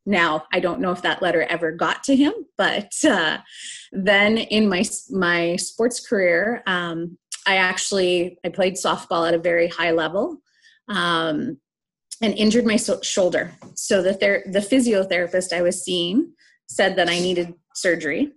[0.05, 3.37] Now i don't know if that letter ever got to him but uh,
[3.91, 9.67] then in my my sports career um, i actually i played softball at a very
[9.67, 10.41] high level
[10.87, 11.57] um,
[12.21, 13.51] and injured my so- shoulder.
[13.75, 16.33] So the ther- the physiotherapist i was seeing
[16.67, 18.31] said that i needed surgery.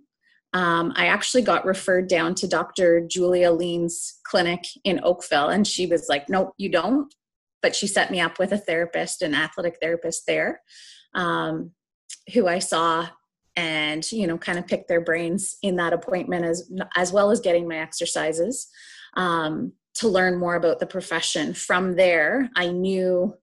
[0.53, 5.85] Um, i actually got referred down to dr julia lean's clinic in oakville and she
[5.85, 7.13] was like nope you don't.
[7.61, 10.61] But she set me up with a therapist an athletic therapist there
[11.15, 11.71] um,
[12.33, 13.07] who I saw
[13.55, 17.39] and you know kind of pick their brains in that appointment as as well as
[17.39, 18.67] getting my exercises.
[19.15, 21.53] Um, to learn more about the profession.
[21.53, 23.35] From there i knew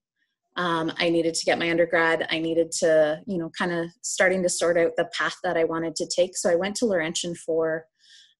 [0.57, 2.27] um, i needed to get my undergrad.
[2.31, 5.65] I needed to you know kind of starting to sort out the path that i
[5.65, 6.37] wanted to take.
[6.37, 7.87] So i went to laurentian for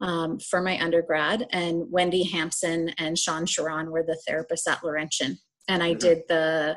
[0.01, 5.39] um, for my undergrad and wendy hampson and sean sharon were the therapists at laurentian
[5.69, 5.99] and i mm-hmm.
[5.99, 6.77] did the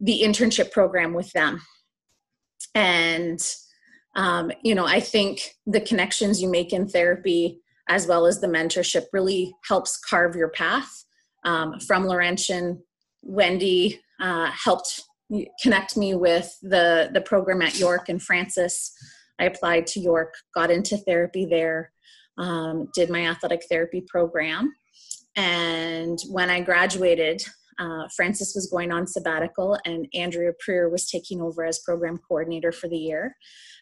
[0.00, 1.62] the internship program with them.
[2.74, 3.40] And
[4.16, 8.46] um, you know i think the connections you make in therapy as well as the
[8.46, 11.04] mentorship really helps carve your path.
[11.44, 12.82] Um, from laurentian
[13.22, 15.02] wendy uh, helped
[15.62, 18.92] connect me with the the program at york and francis.
[19.38, 21.92] I applied to york got into therapy there
[22.38, 24.72] um, did my athletic therapy program.
[25.36, 27.42] And when i graduated
[27.78, 32.72] uh, Francis was going on sabbatical, and Andrea Preer was taking over as program coordinator
[32.72, 33.36] for the year.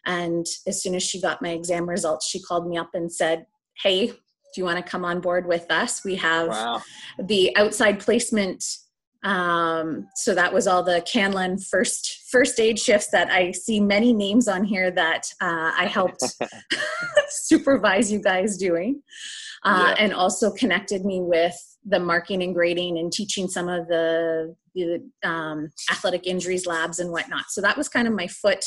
[0.05, 3.45] And as soon as she got my exam results, she called me up and said,
[3.81, 4.07] Hey,
[4.53, 6.03] do you want to come on board with us?
[6.03, 6.81] We have wow.
[7.19, 8.63] the outside placement.
[9.23, 14.13] Um, so that was all the Canlan first first aid shifts that I see many
[14.13, 16.23] names on here that uh, I helped
[17.29, 19.01] supervise you guys doing,
[19.63, 20.03] uh, yeah.
[20.03, 21.55] and also connected me with
[21.85, 27.11] the marking and grading and teaching some of the, the um, athletic injuries labs and
[27.11, 27.45] whatnot.
[27.49, 28.65] So that was kind of my foot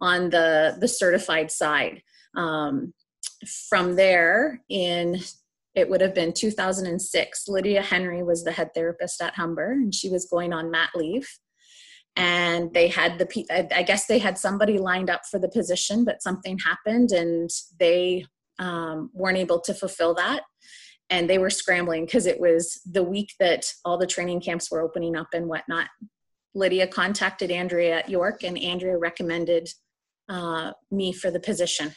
[0.00, 2.02] on the the certified side.
[2.36, 2.92] Um,
[3.48, 5.20] from there, in
[5.74, 7.48] it would have been 2006.
[7.48, 11.28] Lydia Henry was the head therapist at Humber, and she was going on mat leave.
[12.16, 16.22] And they had the, I guess they had somebody lined up for the position, but
[16.22, 18.24] something happened and they
[18.60, 20.42] um, weren't able to fulfill that
[21.10, 24.80] and they were scrambling because it was the week that all the training camps were
[24.80, 25.88] opening up and whatnot.
[26.54, 29.68] Lydia contacted Andrea at York, and Andrea recommended
[30.28, 31.94] uh, me for the position.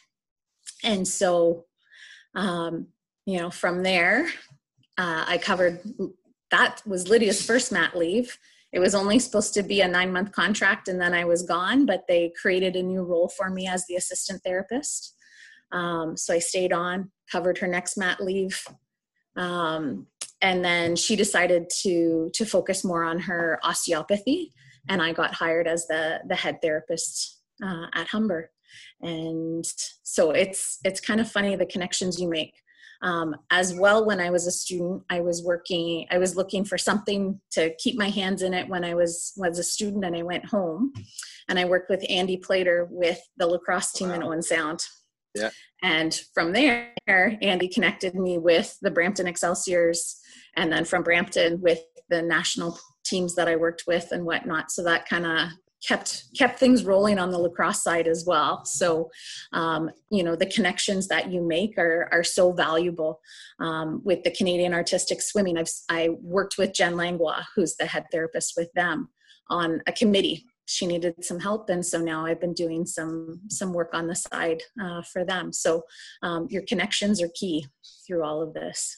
[0.84, 1.66] And so,
[2.36, 2.88] um,
[3.26, 4.28] you know, from there,
[4.98, 5.80] uh, I covered
[6.52, 8.38] that was Lydia's first mat leave.
[8.72, 11.86] It was only supposed to be a nine month contract, and then I was gone,
[11.86, 15.16] but they created a new role for me as the assistant therapist.
[15.72, 18.66] Um, so I stayed on, covered her next mat leave,
[19.36, 20.08] um,
[20.42, 24.54] and then she decided to to focus more on her osteopathy,
[24.90, 28.52] and I got hired as the the head therapist uh, at Humber.
[29.02, 29.66] And
[30.04, 32.54] so it's it's kind of funny the connections you make
[33.02, 36.78] um, as well when i was a student i was working i was looking for
[36.78, 40.24] something to keep my hands in it when i was was a student and i
[40.24, 40.92] went home
[41.50, 44.16] and i worked with andy plater with the lacrosse team wow.
[44.16, 44.84] in owen sound
[45.36, 45.50] yeah.
[45.84, 50.20] and from there andy connected me with the brampton excelsiors
[50.56, 54.84] and then from brampton with the national teams that i worked with and whatnot so
[54.84, 55.50] that kind of
[55.86, 59.10] kept kept things rolling on the lacrosse side as well so
[59.54, 63.20] um, you know the connections that you make are are so valuable
[63.60, 68.06] um, with the canadian artistic swimming i've i worked with jen langlois who's the head
[68.12, 69.10] therapist with them
[69.50, 73.72] on a committee she needed some help and so now i've been doing some some
[73.72, 75.84] work on the side uh, for them so
[76.24, 77.66] um, your connections are key
[78.06, 78.98] through all of this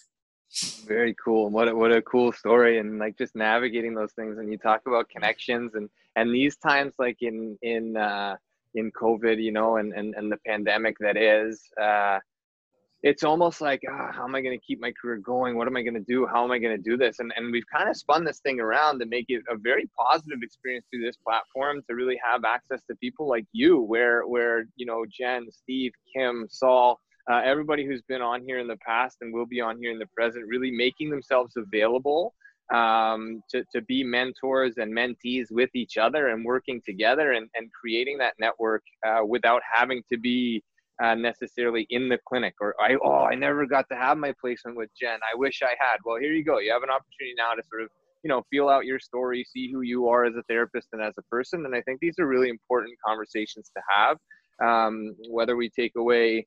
[0.88, 1.50] very cool.
[1.50, 4.38] What a, what a cool story and like just navigating those things.
[4.39, 8.36] And you talk about connections and and these times like in in uh,
[8.75, 11.62] in COVID, you know, and and and the pandemic that is.
[11.82, 12.19] Uh,
[13.01, 15.77] it's almost like oh, how am i going to keep my career going what am
[15.77, 17.88] i going to do how am i going to do this and, and we've kind
[17.88, 21.82] of spun this thing around to make it a very positive experience through this platform
[21.88, 26.45] to really have access to people like you where where you know jen steve kim
[26.49, 26.99] saul
[27.32, 29.99] uh, everybody who's been on here in the past and will be on here in
[29.99, 32.34] the present, really making themselves available
[32.73, 37.71] um, to, to be mentors and mentees with each other and working together and, and
[37.73, 40.63] creating that network uh, without having to be
[41.01, 44.77] uh, necessarily in the clinic or I oh I never got to have my placement
[44.77, 45.19] with Jen.
[45.32, 45.97] I wish I had.
[46.03, 46.60] Well, here you go.
[46.60, 47.89] You have an opportunity now to sort of
[48.23, 51.13] you know feel out your story, see who you are as a therapist and as
[51.17, 51.65] a person.
[51.65, 54.17] And I think these are really important conversations to have.
[54.62, 56.45] Um, whether we take away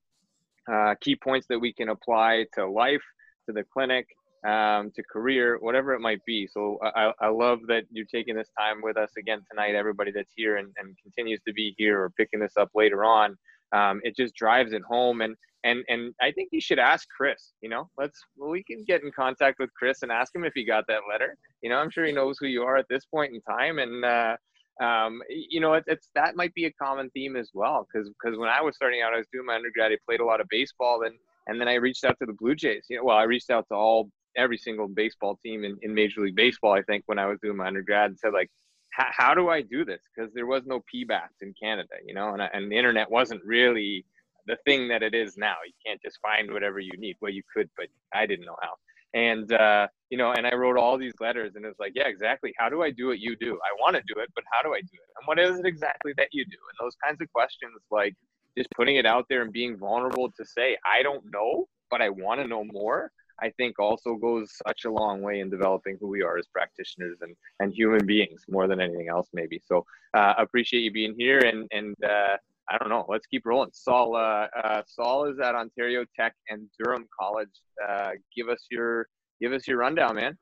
[0.71, 3.03] uh, key points that we can apply to life,
[3.47, 4.07] to the clinic,
[4.47, 6.47] um, to career, whatever it might be.
[6.47, 10.33] So I, I love that you're taking this time with us again tonight, everybody that's
[10.35, 13.37] here and, and continues to be here or picking this up later on.
[13.73, 15.21] Um, it just drives it home.
[15.21, 19.03] And, and, and I think you should ask Chris, you know, let's, we can get
[19.03, 21.37] in contact with Chris and ask him if he got that letter.
[21.63, 23.79] You know, I'm sure he knows who you are at this point in time.
[23.79, 24.37] And, uh,
[24.83, 27.87] um, you know, it, it's that might be a common theme as well.
[27.87, 29.93] Because because when I was starting out, I was doing my undergrad.
[29.93, 31.15] I played a lot of baseball, and
[31.47, 32.87] and then I reached out to the Blue Jays.
[32.89, 36.21] You know, well, I reached out to all every single baseball team in, in Major
[36.21, 36.73] League Baseball.
[36.73, 38.51] I think when I was doing my undergrad, and said like,
[38.91, 40.03] how do I do this?
[40.15, 44.05] Because there was no PBATs in Canada, you know, and and the internet wasn't really
[44.47, 45.57] the thing that it is now.
[45.65, 47.17] You can't just find whatever you need.
[47.21, 48.75] Well, you could, but I didn't know how
[49.15, 52.53] and uh, you know and i wrote all these letters and it's like yeah exactly
[52.59, 54.75] how do i do what you do i want to do it but how do
[54.75, 57.31] i do it and what is it exactly that you do and those kinds of
[57.33, 58.15] questions like
[58.57, 62.09] just putting it out there and being vulnerable to say i don't know but i
[62.09, 66.09] want to know more i think also goes such a long way in developing who
[66.09, 70.35] we are as practitioners and, and human beings more than anything else maybe so uh,
[70.39, 72.37] appreciate you being here and and uh,
[72.69, 73.05] I don't know.
[73.09, 73.71] Let's keep rolling.
[73.73, 77.51] Saul, uh, uh, Saul is at Ontario Tech and Durham College.
[77.87, 79.09] Uh, give us your
[79.41, 80.39] give us your rundown, man.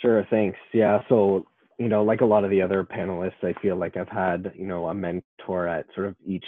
[0.00, 0.26] Sure.
[0.30, 0.58] Thanks.
[0.72, 1.00] Yeah.
[1.08, 1.46] So
[1.78, 4.66] you know, like a lot of the other panelists, I feel like I've had you
[4.66, 6.44] know a mentor at sort of each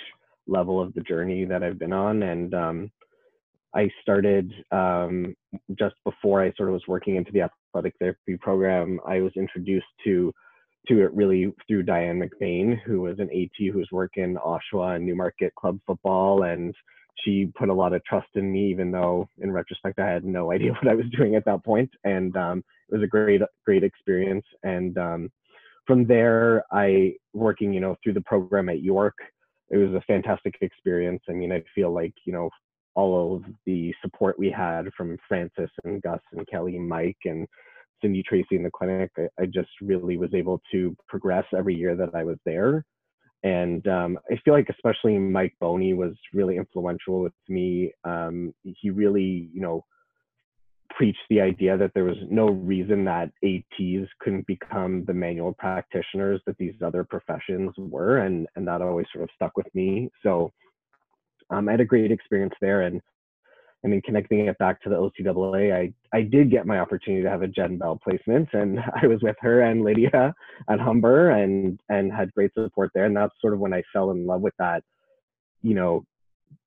[0.47, 2.91] level of the journey that I've been on, and um,
[3.75, 5.35] I started um,
[5.79, 8.99] just before I sort of was working into the athletic therapy program.
[9.07, 10.33] I was introduced to
[10.89, 15.05] to it really through Diane McBain, who was an AT who was working Oshawa and
[15.05, 16.45] Newmarket club football.
[16.45, 16.75] And
[17.25, 20.53] she put a lot of trust in me, even though in retrospect, I had no
[20.53, 21.91] idea what I was doing at that point.
[22.05, 24.45] And um, it was a great, great experience.
[24.63, 25.31] And um,
[25.87, 29.17] from there, I working, you know, through the program at York,
[29.71, 31.23] it was a fantastic experience.
[31.29, 32.49] I mean, I feel like, you know,
[32.99, 37.47] all of the support we had from Francis and Gus and Kelly and Mike and
[38.03, 41.95] Cindy Tracy in the clinic, I, I, just really was able to progress every year
[41.95, 42.85] that I was there.
[43.45, 47.93] And um, I feel like especially Mike Boney was really influential with me.
[48.03, 49.85] Um, he really, you know,
[50.91, 56.41] preached the idea that there was no reason that ATs couldn't become the manual practitioners
[56.47, 60.11] that these other professions were, and and that always sort of stuck with me.
[60.25, 60.53] So
[61.51, 63.01] um, I had a great experience there, and
[63.85, 67.31] I mean, connecting it back to the OCAA, I, I did get my opportunity to
[67.31, 70.35] have a Jen Bell placement and I was with her and Lydia
[70.69, 73.05] at Humber and, and had great support there.
[73.05, 74.83] And that's sort of when I fell in love with that,
[75.63, 76.05] you know,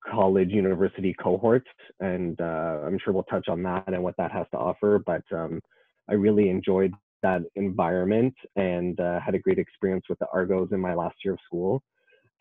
[0.10, 1.68] college university cohort.
[2.00, 5.04] And uh, I'm sure we'll touch on that and what that has to offer.
[5.06, 5.60] But um,
[6.10, 10.80] I really enjoyed that environment and uh, had a great experience with the Argos in
[10.80, 11.84] my last year of school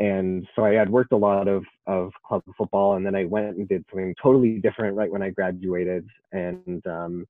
[0.01, 3.59] and so I had worked a lot of of club football, and then I went
[3.59, 7.27] and did something totally different right when I graduated, and um,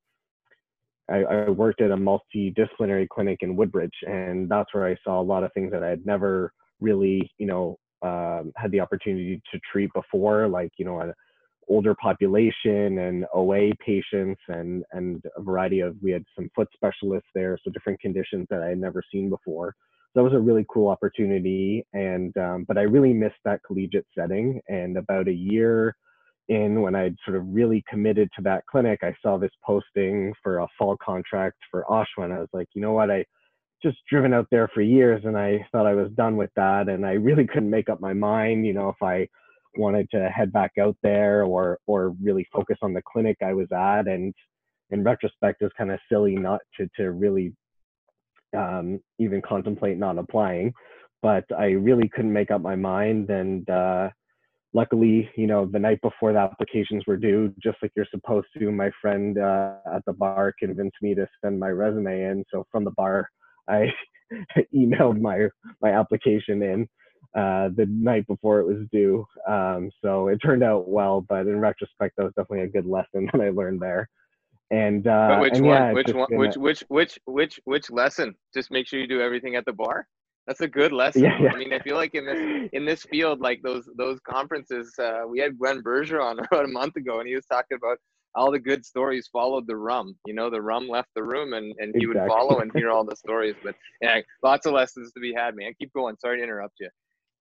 [1.10, 5.22] I, I, worked at a multidisciplinary clinic in Woodbridge, and that's where I saw a
[5.22, 9.60] lot of things that I had never really, you know, um, had the opportunity to
[9.70, 11.12] treat before, like you know an
[11.68, 17.30] older population and OA patients and and a variety of we had some foot specialists
[17.34, 19.74] there, so different conditions that I had never seen before.
[20.12, 24.06] So that was a really cool opportunity, and um, but I really missed that collegiate
[24.18, 24.60] setting.
[24.68, 25.94] And about a year
[26.48, 30.58] in, when I'd sort of really committed to that clinic, I saw this posting for
[30.58, 33.24] a fall contract for Oshawa, and I was like, you know what, I
[33.82, 37.06] just driven out there for years and I thought I was done with that and
[37.06, 39.26] I really couldn't make up my mind, you know, if I
[39.76, 43.68] wanted to head back out there or or really focus on the clinic I was
[43.72, 44.34] at and
[44.90, 47.52] in retrospect it was kind of silly not to to really
[48.56, 50.72] um, even contemplate not applying
[51.22, 54.08] but I really couldn't make up my mind and uh,
[54.72, 58.70] luckily you know the night before the applications were due just like you're supposed to
[58.70, 62.84] my friend uh, at the bar convinced me to send my resume in so from
[62.84, 63.28] the bar
[63.68, 63.86] I
[64.74, 65.48] emailed my
[65.80, 66.88] my application in
[67.34, 69.24] uh, the night before it was due.
[69.48, 73.28] Um, so it turned out well, but in retrospect, that was definitely a good lesson
[73.32, 74.08] that I learned there.
[74.70, 75.76] And, uh, which and one?
[75.76, 76.28] yeah, which one?
[76.30, 78.34] Which which which which which lesson?
[78.54, 80.06] Just make sure you do everything at the bar.
[80.46, 81.24] That's a good lesson.
[81.24, 81.52] Yeah, yeah.
[81.52, 85.22] I mean, I feel like in this in this field, like those those conferences, uh,
[85.28, 87.98] we had Glenn Bergeron on about a month ago, and he was talking about
[88.34, 90.14] all the good stories followed the rum.
[90.26, 92.20] You know, the rum left the room and, and he exactly.
[92.20, 93.56] would follow and hear all the stories.
[93.62, 95.72] But yeah, lots of lessons to be had, man.
[95.78, 96.16] Keep going.
[96.20, 96.88] Sorry to interrupt you.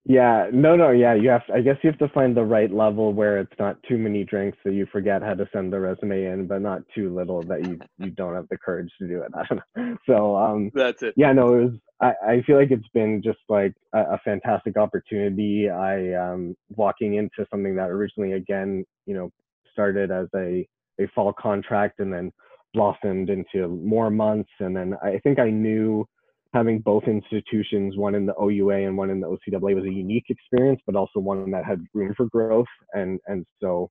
[0.06, 1.14] Yeah, no, no, yeah.
[1.14, 3.98] You have, I guess, you have to find the right level where it's not too
[3.98, 7.44] many drinks so you forget how to send the resume in, but not too little
[7.44, 9.32] that you you don't have the courage to do it.
[9.36, 9.98] I don't know.
[10.08, 11.14] So um, that's it.
[11.18, 11.74] Yeah, no, it was.
[12.02, 15.70] I, I feel like it's been just like a, a fantastic opportunity.
[15.70, 19.32] I um walking into something that originally, again, you know,
[19.74, 20.68] started as a
[21.00, 22.32] a fall contract and then
[22.74, 24.50] blossomed into more months.
[24.60, 26.08] And then I think I knew
[26.54, 30.26] having both institutions, one in the OUA and one in the OCAA, was a unique
[30.30, 32.68] experience, but also one that had room for growth.
[32.94, 33.90] And and so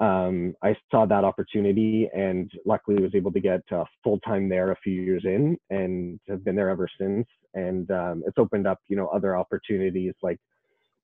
[0.00, 4.72] um, I saw that opportunity, and luckily was able to get uh, full time there
[4.72, 7.26] a few years in, and have been there ever since.
[7.54, 10.38] And um, it's opened up, you know, other opportunities like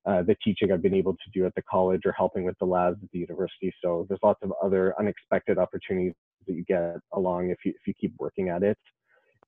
[0.07, 2.65] uh, the teaching I've been able to do at the college or helping with the
[2.65, 3.73] labs at the university.
[3.83, 6.15] So there's lots of other unexpected opportunities
[6.47, 8.79] that you get along if you if you keep working at it.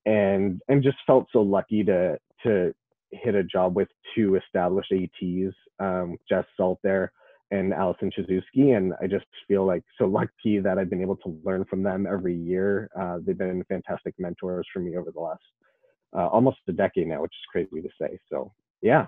[0.06, 2.72] And and just felt so lucky to to
[3.12, 7.12] hit a job with two established ATs, um, Jess Salt there
[7.50, 8.76] and Allison Chizuski.
[8.76, 12.06] And I just feel like so lucky that I've been able to learn from them
[12.06, 12.88] every year.
[12.98, 15.42] Uh, they've been fantastic mentors for me over the last
[16.16, 18.18] uh, almost a decade now, which is crazy to say.
[18.30, 19.06] So yeah,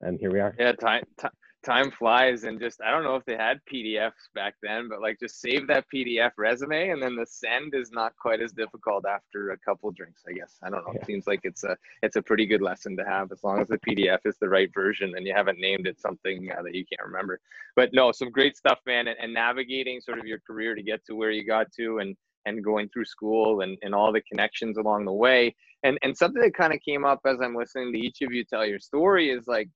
[0.00, 0.54] and here we are.
[0.58, 1.28] Yeah, time t-
[1.64, 5.18] time flies, and just I don't know if they had PDFs back then, but like
[5.18, 9.50] just save that PDF resume, and then the send is not quite as difficult after
[9.50, 10.22] a couple drinks.
[10.28, 10.92] I guess I don't know.
[10.94, 11.00] Yeah.
[11.00, 13.68] It seems like it's a it's a pretty good lesson to have as long as
[13.68, 16.84] the PDF is the right version and you haven't named it something uh, that you
[16.84, 17.40] can't remember.
[17.76, 21.04] But no, some great stuff, man, and, and navigating sort of your career to get
[21.06, 22.16] to where you got to, and
[22.46, 25.54] and going through school and, and all the connections along the way.
[25.82, 28.44] And and something that kind of came up as I'm listening to each of you
[28.44, 29.68] tell your story is like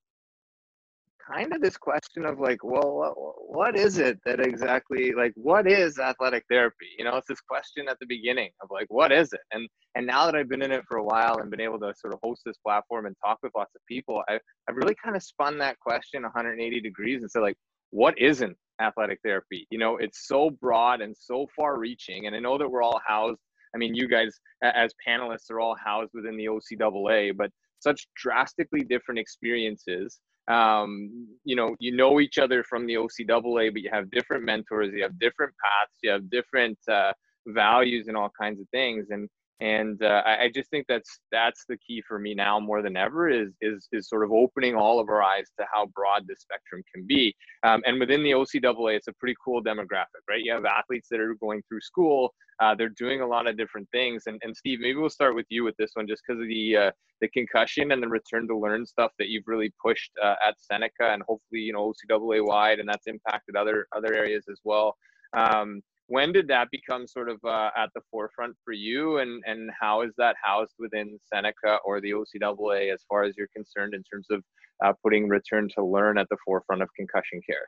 [1.31, 5.99] kind of this question of like, well, what is it that exactly like what is
[5.99, 6.87] athletic therapy?
[6.97, 9.41] You know, it's this question at the beginning of like, what is it?
[9.51, 11.93] And and now that I've been in it for a while and been able to
[11.95, 15.15] sort of host this platform and talk with lots of people, I, I've really kind
[15.15, 17.57] of spun that question 180 degrees and said like,
[17.91, 19.67] what isn't athletic therapy?
[19.69, 22.25] You know, it's so broad and so far reaching.
[22.27, 23.39] And I know that we're all housed.
[23.75, 28.81] I mean, you guys as panelists are all housed within the OCAA, but such drastically
[28.81, 34.11] different experiences um, you know, you know each other from the OCAA, but you have
[34.11, 37.13] different mentors, you have different paths, you have different uh,
[37.47, 39.07] values and all kinds of things.
[39.09, 39.29] And
[39.63, 42.97] and uh, I, I, just think that's that's the key for me now more than
[42.97, 46.35] ever is is is sort of opening all of our eyes to how broad the
[46.37, 47.33] spectrum can be.
[47.63, 50.41] Um, and within the OCAA, it's a pretty cool demographic, right?
[50.43, 53.87] You have athletes that are going through school, uh, they're doing a lot of different
[53.91, 54.23] things.
[54.25, 56.75] And and Steve, maybe we'll start with you with this one, just because of the
[56.75, 56.91] uh,
[57.21, 61.13] the concussion and the return to learn stuff that you've really pushed uh, at Seneca,
[61.13, 64.97] and hopefully you know OCAA wide, and that's impacted other other areas as well.
[65.33, 69.17] Um, when did that become sort of uh, at the forefront for you?
[69.19, 73.47] And and how is that housed within seneca or the ocaa as far as you're
[73.55, 74.43] concerned in terms of
[74.83, 77.67] uh, putting return to learn at the forefront of concussion care?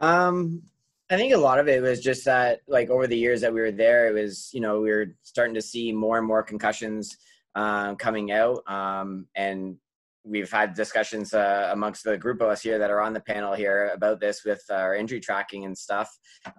[0.00, 0.62] Um
[1.10, 3.60] i think a lot of it was just that like over the years that we
[3.60, 7.18] were there it was you know we were starting to see more and more concussions
[7.54, 9.76] uh, coming out um, and
[10.24, 13.54] we've had discussions uh, amongst the group of us here that are on the panel
[13.54, 16.08] here about this with our injury tracking and stuff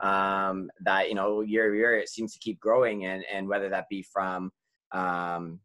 [0.01, 3.69] um, that you know year over year it seems to keep growing and and whether
[3.69, 4.51] that be from
[4.91, 5.59] um,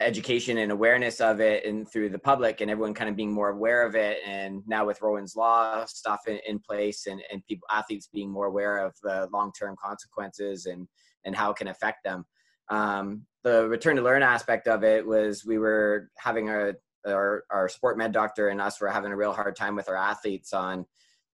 [0.00, 3.50] education and awareness of it and through the public and everyone kind of being more
[3.50, 7.66] aware of it and now with rowan's law stuff in, in place and, and people
[7.70, 10.86] athletes being more aware of the long-term consequences and
[11.24, 12.24] and how it can affect them.
[12.70, 16.74] Um, the return to learn aspect of it was we were having a
[17.08, 19.96] our, our sport med doctor and us were having a real hard time with our
[19.96, 20.86] athletes on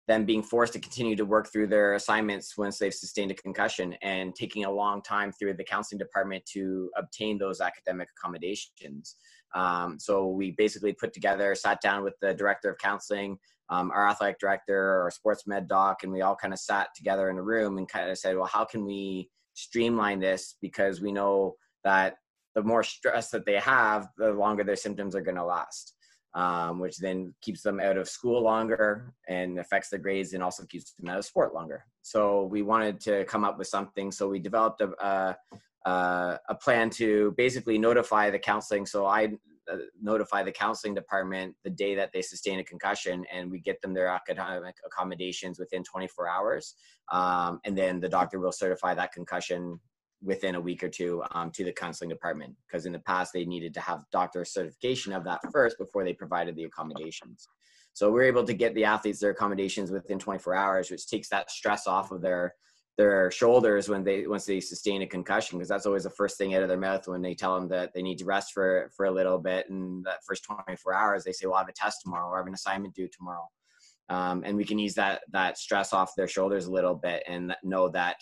[0.06, 3.94] them being forced to continue to work through their assignments once they've sustained a concussion
[4.02, 9.16] and taking a long time through the counseling department to obtain those academic accommodations.
[9.54, 13.38] Um, so we basically put together, sat down with the director of counseling,
[13.70, 17.30] um, our athletic director, our sports med doc, and we all kind of sat together
[17.30, 20.56] in a room and kind of said, well, how can we streamline this?
[20.60, 22.16] Because we know that
[22.54, 25.94] the more stress that they have, the longer their symptoms are going to last
[26.34, 30.66] um, which then keeps them out of school longer and affects their grades and also
[30.66, 31.84] keeps them out of sport longer.
[32.02, 34.10] So we wanted to come up with something.
[34.10, 35.36] So we developed a,
[35.86, 38.84] a, a plan to basically notify the counseling.
[38.84, 39.28] So I
[39.70, 43.80] uh, notify the counseling department the day that they sustain a concussion and we get
[43.80, 46.74] them their academic accommodations within 24 hours
[47.10, 49.80] um, and then the doctor will certify that concussion
[50.24, 53.44] within a week or two um, to the counseling department because in the past they
[53.44, 57.48] needed to have doctor certification of that first before they provided the accommodations.
[57.92, 61.50] So we're able to get the athletes their accommodations within 24 hours which takes that
[61.50, 62.54] stress off of their
[62.96, 66.54] their shoulders when they once they sustain a concussion because that's always the first thing
[66.54, 69.06] out of their mouth when they tell them that they need to rest for for
[69.06, 72.02] a little bit and that first 24 hours they say well i have a test
[72.02, 73.48] tomorrow or i have an assignment due tomorrow.
[74.10, 77.56] Um, and we can ease that that stress off their shoulders a little bit and
[77.62, 78.16] know that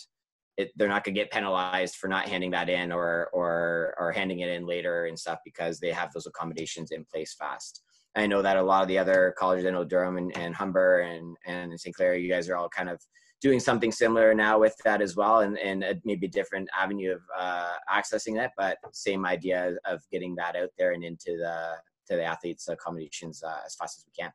[0.56, 4.12] it, they're not going to get penalized for not handing that in or or or
[4.12, 7.82] handing it in later and stuff because they have those accommodations in place fast.
[8.14, 11.00] I know that a lot of the other colleges, I know Durham and, and Humber
[11.00, 11.94] and and St.
[11.94, 13.00] Clair, you guys are all kind of
[13.40, 17.22] doing something similar now with that as well, and and maybe a different avenue of
[17.36, 21.72] uh, accessing that, but same idea of getting that out there and into the
[22.08, 24.32] to the athletes' accommodations uh, as fast as we can.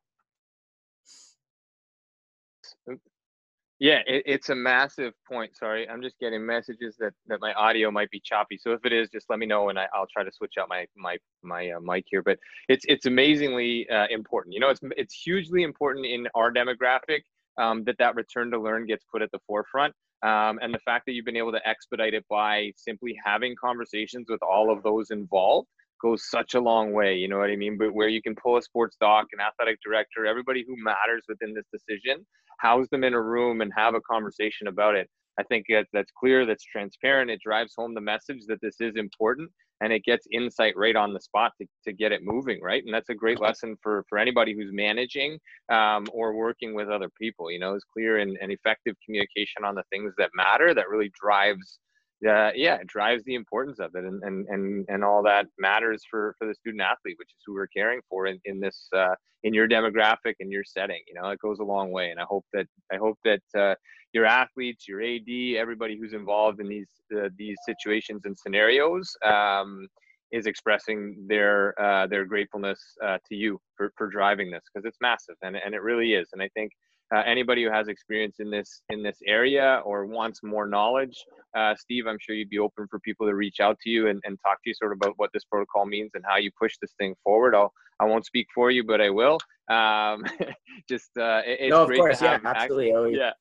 [3.80, 5.56] Yeah, it, it's a massive point.
[5.56, 8.58] Sorry, I'm just getting messages that, that my audio might be choppy.
[8.58, 10.68] So if it is, just let me know, and I, will try to switch out
[10.68, 12.24] my my my uh, mic here.
[12.24, 14.54] But it's it's amazingly uh, important.
[14.54, 17.22] You know, it's it's hugely important in our demographic
[17.60, 19.94] um, that that return to learn gets put at the forefront.
[20.24, 24.26] Um, and the fact that you've been able to expedite it by simply having conversations
[24.28, 25.68] with all of those involved
[26.02, 27.16] goes such a long way.
[27.16, 27.78] You know what I mean?
[27.78, 31.54] But where you can pull a sports doc, an athletic director, everybody who matters within
[31.54, 32.26] this decision,
[32.58, 35.10] house them in a room and have a conversation about it.
[35.40, 37.30] I think that's clear, that's transparent.
[37.30, 39.52] It drives home the message that this is important
[39.82, 42.84] and it gets insight right on the spot to, to get it moving, right?
[42.84, 45.38] And that's a great lesson for, for anybody who's managing
[45.72, 47.52] um, or working with other people.
[47.52, 51.12] You know, it's clear and, and effective communication on the things that matter that really
[51.20, 51.78] drives
[52.26, 56.04] uh, yeah, it drives the importance of it, and and and and all that matters
[56.10, 59.14] for for the student athlete, which is who we're caring for in in this uh,
[59.44, 61.02] in your demographic and your setting.
[61.08, 63.76] You know, it goes a long way, and I hope that I hope that uh,
[64.14, 69.16] your athletes, your AD, everybody who's involved in these uh, these situations and scenarios.
[69.24, 69.88] Um,
[70.30, 74.98] is expressing their uh, their gratefulness uh, to you for, for driving this because it's
[75.00, 76.74] massive and, and it really is and I think
[77.14, 81.16] uh, anybody who has experience in this in this area or wants more knowledge
[81.56, 84.22] uh, steve i'm sure you'd be open for people to reach out to you and,
[84.26, 86.76] and talk to you sort of about what this protocol means and how you push
[86.82, 89.40] this thing forward i'll i won't speak for you but i will
[89.70, 90.24] um,
[90.90, 93.18] just uh, it, it's no, of great course, to have yeah, absolutely.
[93.18, 93.32] yeah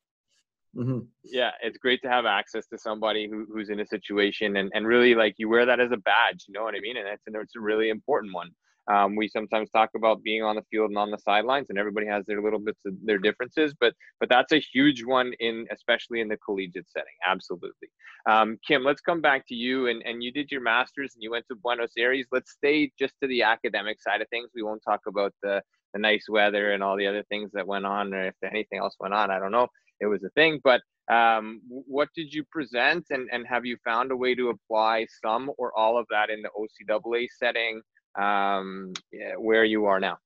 [0.76, 0.98] Mm-hmm.
[1.24, 4.86] Yeah, it's great to have access to somebody who, who's in a situation and, and
[4.86, 6.98] really like you wear that as a badge, you know what I mean?
[6.98, 8.50] And it's, it's a really important one.
[8.89, 12.07] Um, we sometimes talk about being on the field and on the sidelines, and everybody
[12.07, 16.20] has their little bits of their differences, but but that's a huge one in especially
[16.20, 17.14] in the collegiate setting.
[17.26, 17.89] Absolutely.
[18.28, 19.89] Um, Kim, let's come back to you.
[19.89, 22.26] And and you did your masters and you went to Buenos Aires.
[22.30, 24.51] Let's stay just to the academic side of things.
[24.55, 25.62] We won't talk about the
[25.93, 28.95] the nice weather and all the other things that went on, or if anything else
[29.01, 29.30] went on.
[29.30, 29.68] I don't know.
[30.01, 34.11] It was a thing, but um, what did you present, and and have you found
[34.11, 37.80] a way to apply some or all of that in the OCAA setting?
[38.18, 38.92] Um,
[39.38, 40.18] where you are now?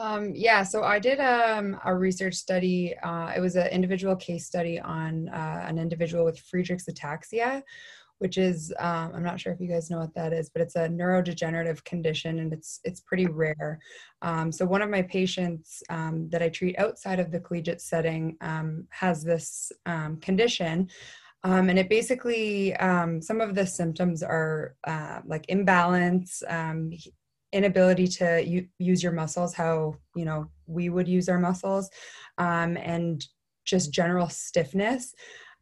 [0.00, 2.94] Um, yeah, so I did um, a research study.
[3.02, 7.62] Uh, it was an individual case study on uh, an individual with Friedreich's ataxia,
[8.16, 10.76] which is um, I'm not sure if you guys know what that is, but it's
[10.76, 13.78] a neurodegenerative condition and it's it's pretty rare.
[14.22, 18.38] Um, so one of my patients um, that I treat outside of the collegiate setting
[18.40, 20.88] um, has this um, condition,
[21.42, 26.90] um, and it basically, um, some of the symptoms are uh, like imbalance, um,
[27.52, 31.90] inability to u- use your muscles how, you know, we would use our muscles,
[32.38, 33.26] um, and
[33.64, 35.14] just general stiffness.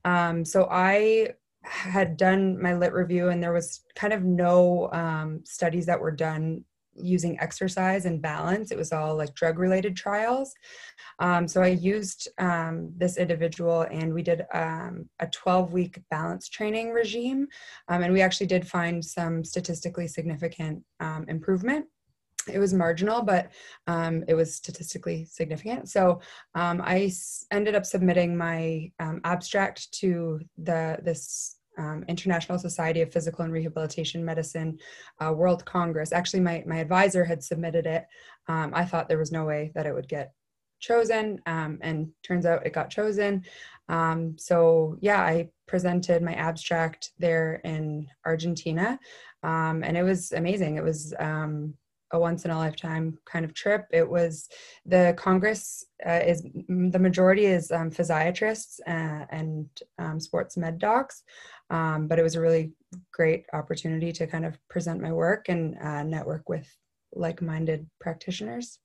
[0.04, 1.30] Um, so I
[1.62, 6.12] had done my lit review and there was kind of no um, studies that were
[6.12, 6.64] done
[7.00, 8.70] using exercise and balance.
[8.70, 10.52] It was all like drug related trials.
[11.18, 16.48] Um, so I used um, this individual and we did um, a 12 week balance
[16.48, 17.48] training regime.
[17.88, 21.86] Um, and we actually did find some statistically significant um, improvement.
[22.50, 23.50] It was marginal, but
[23.88, 25.90] um, it was statistically significant.
[25.90, 26.20] So
[26.54, 33.44] I s- ended up submitting my abstract to the this um, International Society of Physical
[33.44, 34.78] and Rehabilitation Medicine
[35.20, 36.12] uh, World Congress.
[36.12, 38.06] Actually, my, my advisor had submitted it.
[38.48, 40.32] Um, I thought there was no way that it would get
[40.80, 43.44] chosen, um, and turns out it got chosen.
[43.88, 48.98] Um, so, yeah, I presented my abstract there in Argentina,
[49.42, 50.76] um, and it was amazing.
[50.76, 51.74] It was um,
[52.12, 53.86] a once in a lifetime kind of trip.
[53.92, 54.48] It was
[54.86, 59.68] the Congress uh, is the majority is um, physiatrists uh, and
[59.98, 61.22] um, sports med docs,
[61.70, 62.72] um, but it was a really
[63.12, 66.66] great opportunity to kind of present my work and uh, network with
[67.12, 68.78] like-minded practitioners.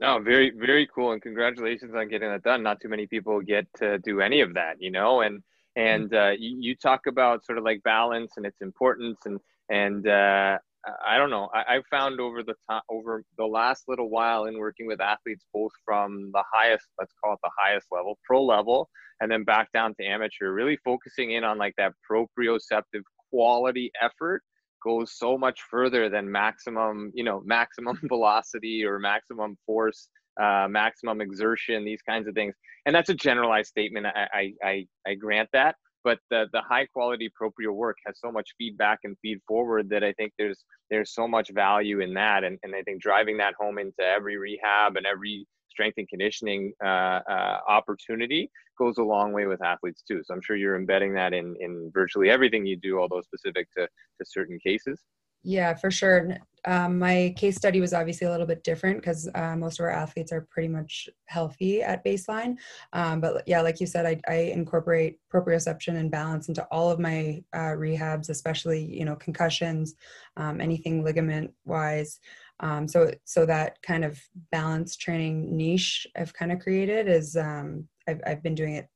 [0.00, 2.62] No, very very cool, and congratulations on getting that done.
[2.62, 5.42] Not too many people get to do any of that, you know, and
[5.74, 10.06] and uh, you, you talk about sort of like balance and its importance and and
[10.06, 10.58] uh,
[11.04, 11.48] I don't know.
[11.52, 15.44] I, have found over the time, over the last little while in working with athletes,
[15.52, 18.88] both from the highest, let's call it the highest level, pro level,
[19.20, 24.42] and then back down to amateur, really focusing in on like that proprioceptive quality effort
[24.82, 30.08] goes so much further than maximum, you know, maximum velocity or maximum force,
[30.40, 32.54] uh, maximum exertion, these kinds of things.
[32.86, 34.06] And that's a generalized statement.
[34.06, 38.30] I, I, I, I grant that but the, the high quality proprio work has so
[38.30, 42.44] much feedback and feed forward that I think there's there's so much value in that
[42.44, 45.46] and, and I think driving that home into every rehab and every
[45.78, 50.22] strength and conditioning uh, uh, opportunity goes a long way with athletes too.
[50.24, 53.82] So I'm sure you're embedding that in in virtually everything you do, although specific to
[53.86, 55.04] to certain cases.
[55.44, 56.36] Yeah, for sure.
[56.66, 59.90] Um, my case study was obviously a little bit different because uh, most of our
[59.90, 62.56] athletes are pretty much healthy at baseline.
[62.92, 66.98] Um, but yeah, like you said, I, I, incorporate proprioception and balance into all of
[66.98, 69.94] my uh, rehabs, especially you know concussions,
[70.36, 72.18] um, anything ligament wise.
[72.60, 77.88] Um, so so that kind of balance training niche I've kind of created is um,
[78.08, 78.88] I've I've been doing it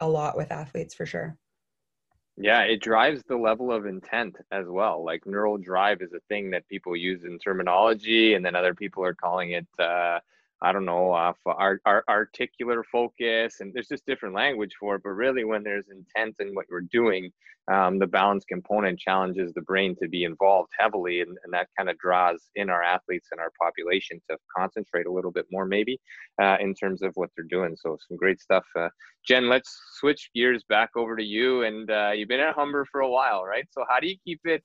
[0.00, 1.36] a lot with athletes for sure.
[2.36, 5.04] Yeah, it drives the level of intent as well.
[5.04, 9.04] Like neural drive is a thing that people use in terminology, and then other people
[9.04, 10.18] are calling it uh,
[10.64, 15.02] I don't know, uh, art, art, articular focus, and there's just different language for it.
[15.04, 17.30] But really, when there's intent in what you're doing,
[17.70, 21.90] um, the balance component challenges the brain to be involved heavily, and, and that kind
[21.90, 26.00] of draws in our athletes and our population to concentrate a little bit more, maybe,
[26.40, 27.76] uh, in terms of what they're doing.
[27.76, 28.64] So, some great stuff.
[28.74, 28.88] Uh,
[29.26, 31.64] Jen, let's switch gears back over to you.
[31.64, 33.66] And uh, you've been at Humber for a while, right?
[33.70, 34.64] So, how do you keep it?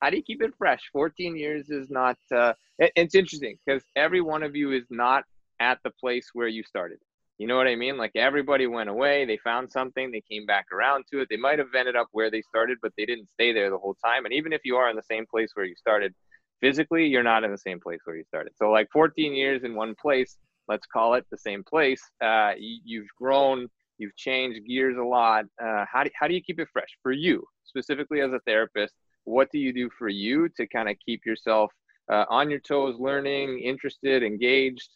[0.00, 0.80] How do you keep it fresh?
[0.92, 5.24] 14 years is not, uh, it, it's interesting because every one of you is not
[5.60, 6.98] at the place where you started.
[7.38, 7.96] You know what I mean?
[7.96, 11.28] Like everybody went away, they found something, they came back around to it.
[11.30, 13.96] They might have ended up where they started, but they didn't stay there the whole
[14.04, 14.26] time.
[14.26, 16.14] And even if you are in the same place where you started,
[16.60, 18.52] physically, you're not in the same place where you started.
[18.56, 20.36] So, like 14 years in one place,
[20.68, 22.02] let's call it the same place.
[22.22, 25.46] Uh, you, have grown, you've changed gears a lot.
[25.62, 28.94] Uh, how, do, how do you keep it fresh for you, specifically as a therapist?
[29.24, 31.72] What do you do for you to kind of keep yourself
[32.10, 34.88] uh, on your toes learning interested engaged?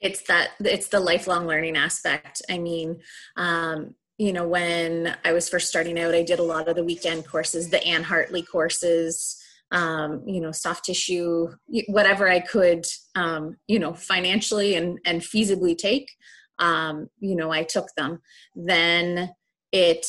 [0.00, 2.42] It's that it's the lifelong learning aspect.
[2.48, 3.00] I mean
[3.36, 6.82] um, you know when i was first starting out i did a lot of the
[6.82, 9.40] weekend courses the anne hartley courses
[9.70, 11.46] um, you know soft tissue
[11.86, 12.84] whatever i could
[13.14, 16.10] um, you know financially and and feasibly take
[16.58, 18.20] um, you know i took them.
[18.54, 19.30] Then
[19.72, 20.06] it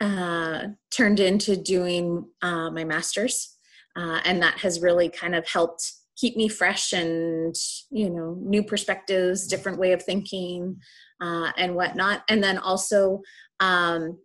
[0.00, 3.56] uh, turned into doing uh, my master's,
[3.96, 7.54] uh, and that has really kind of helped keep me fresh and
[7.90, 10.76] you know new perspectives, different way of thinking,
[11.20, 12.22] uh, and whatnot.
[12.28, 13.20] And then also
[13.60, 14.18] um,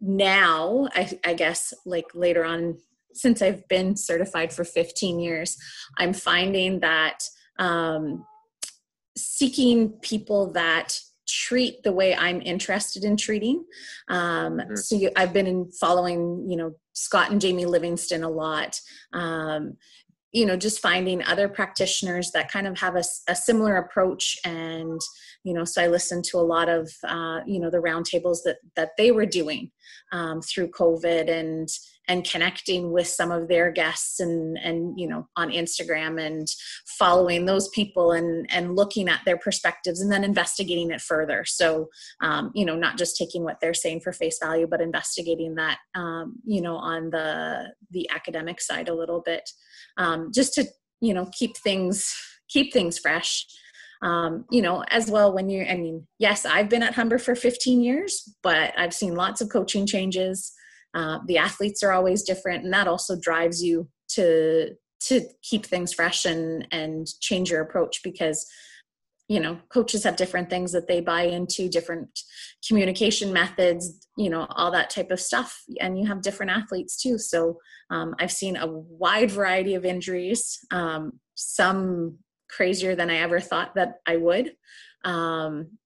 [0.00, 2.78] now, I, I guess, like later on,
[3.12, 5.56] since I've been certified for 15 years,
[5.96, 7.20] I'm finding that
[7.58, 8.26] um,
[9.16, 10.98] seeking people that
[11.36, 13.64] treat the way I'm interested in treating.
[14.08, 14.76] Um, mm-hmm.
[14.76, 18.80] So you, I've been in following, you know, Scott and Jamie Livingston a lot.
[19.12, 19.76] Um,
[20.32, 25.00] you know just finding other practitioners that kind of have a, a similar approach and
[25.44, 28.58] you know so i listened to a lot of uh, you know the roundtables that
[28.74, 29.70] that they were doing
[30.12, 31.68] um, through covid and
[32.08, 36.46] and connecting with some of their guests and and you know on instagram and
[36.98, 41.88] following those people and and looking at their perspectives and then investigating it further so
[42.20, 45.78] um, you know not just taking what they're saying for face value but investigating that
[45.94, 49.48] um, you know on the the academic side a little bit
[49.96, 50.64] um, just to
[51.00, 52.14] you know keep things
[52.48, 53.46] keep things fresh
[54.02, 57.34] um, you know, as well when you're, I mean, yes, I've been at Humber for
[57.34, 60.52] 15 years, but I've seen lots of coaching changes.
[60.94, 65.92] Uh, the athletes are always different, and that also drives you to to keep things
[65.92, 68.46] fresh and and change your approach because
[69.28, 72.08] you know coaches have different things that they buy into different
[72.66, 77.18] communication methods you know all that type of stuff and you have different athletes too.
[77.18, 77.58] So
[77.90, 82.18] um, i've seen a wide variety of injuries um, some
[82.48, 84.52] crazier than i ever thought that i would.
[85.04, 85.78] Um,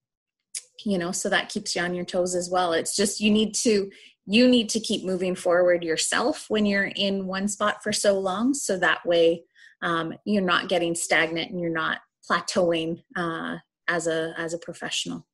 [0.85, 2.73] you know so that keeps you on your toes as well.
[2.73, 3.89] It's just you need to
[4.25, 8.53] you need to keep moving forward yourself when you're in one spot for so long
[8.53, 9.43] so that way
[9.81, 11.99] um, you're not getting stagnant and you're not
[12.29, 13.57] plateauing uh,
[13.87, 15.25] as a as a professional.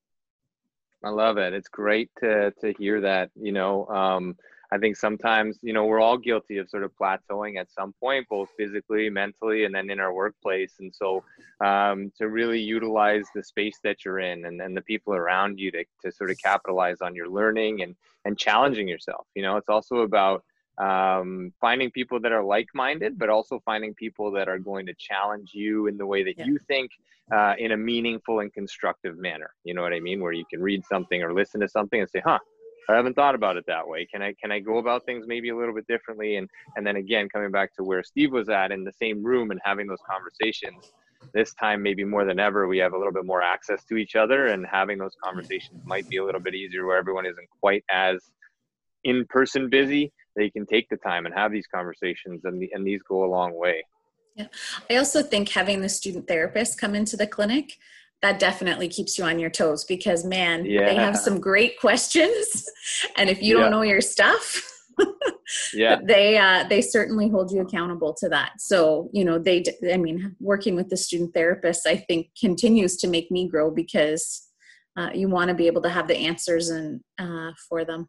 [1.03, 1.53] I love it.
[1.53, 4.35] It's great to to hear that you know um,
[4.71, 8.27] I think sometimes, you know, we're all guilty of sort of plateauing at some point,
[8.29, 10.73] both physically, mentally, and then in our workplace.
[10.79, 11.23] And so
[11.63, 15.71] um, to really utilize the space that you're in and then the people around you
[15.71, 17.95] to, to sort of capitalize on your learning and,
[18.25, 19.25] and challenging yourself.
[19.35, 20.43] You know, it's also about
[20.77, 25.51] um, finding people that are like-minded, but also finding people that are going to challenge
[25.53, 26.45] you in the way that yeah.
[26.45, 26.91] you think
[27.31, 29.51] uh, in a meaningful and constructive manner.
[29.63, 30.21] You know what I mean?
[30.21, 32.39] Where you can read something or listen to something and say, huh,
[32.89, 34.05] I haven't thought about it that way.
[34.05, 36.37] Can I can I go about things maybe a little bit differently?
[36.37, 39.51] And and then again, coming back to where Steve was at in the same room
[39.51, 40.93] and having those conversations.
[41.33, 44.15] This time, maybe more than ever, we have a little bit more access to each
[44.15, 47.83] other, and having those conversations might be a little bit easier where everyone isn't quite
[47.91, 48.19] as
[49.03, 50.13] in person busy.
[50.35, 53.29] They can take the time and have these conversations, and the, and these go a
[53.29, 53.83] long way.
[54.35, 54.47] Yeah,
[54.89, 57.77] I also think having the student therapist come into the clinic
[58.21, 60.85] that definitely keeps you on your toes because man yeah.
[60.85, 62.65] they have some great questions
[63.17, 63.63] and if you yeah.
[63.63, 64.63] don't know your stuff
[65.73, 69.63] yeah they uh, they certainly hold you accountable to that so you know they
[69.93, 74.43] i mean working with the student therapist i think continues to make me grow because
[74.97, 78.07] uh, you want to be able to have the answers and uh, for them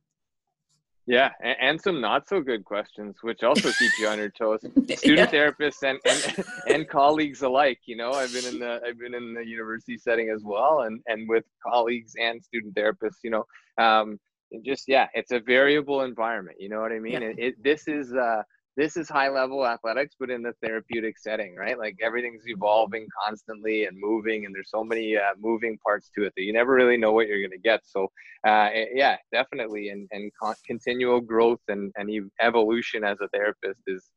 [1.08, 4.60] yeah, and, and, some not so good questions, which also keep you on your toes.
[4.96, 5.26] Student yeah.
[5.26, 7.80] therapists and, and and colleagues alike.
[7.86, 11.00] You know, I've been in the I've been in the university setting as well, and
[11.06, 13.20] and with colleagues and student therapists.
[13.24, 13.44] You know,
[13.82, 14.20] um,
[14.64, 16.58] just yeah, it's a variable environment.
[16.60, 17.22] You know what I mean?
[17.22, 17.28] Yeah.
[17.28, 18.42] It, it, this is uh,
[18.78, 21.76] this is high level athletics, but in the therapeutic setting, right?
[21.76, 26.32] Like everything's evolving constantly and moving, and there's so many uh, moving parts to it
[26.36, 27.80] that you never really know what you're going to get.
[27.84, 28.06] So,
[28.46, 33.80] uh, eh, yeah, definitely, and and con- continual growth and and evolution as a therapist
[33.88, 34.10] is,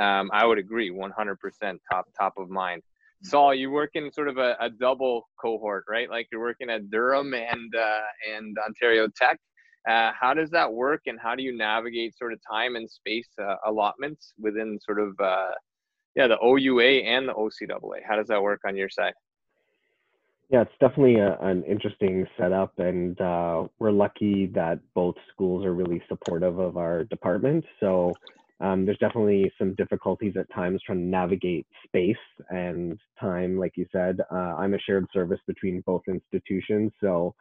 [0.00, 2.82] um, I would agree, 100% top top of mind.
[3.22, 6.08] Saul, you work in sort of a, a double cohort, right?
[6.08, 9.38] Like you're working at Durham and uh, and Ontario Tech.
[9.86, 13.28] Uh, how does that work, and how do you navigate sort of time and space
[13.40, 15.52] uh, allotments within sort of uh,
[16.14, 18.00] yeah the OUA and the OCAA?
[18.06, 19.14] How does that work on your side?
[20.48, 25.74] Yeah, it's definitely a, an interesting setup, and uh, we're lucky that both schools are
[25.74, 27.64] really supportive of our department.
[27.80, 28.12] So
[28.60, 32.16] um, there's definitely some difficulties at times trying to navigate space
[32.50, 34.20] and time, like you said.
[34.32, 37.34] Uh, I'm a shared service between both institutions, so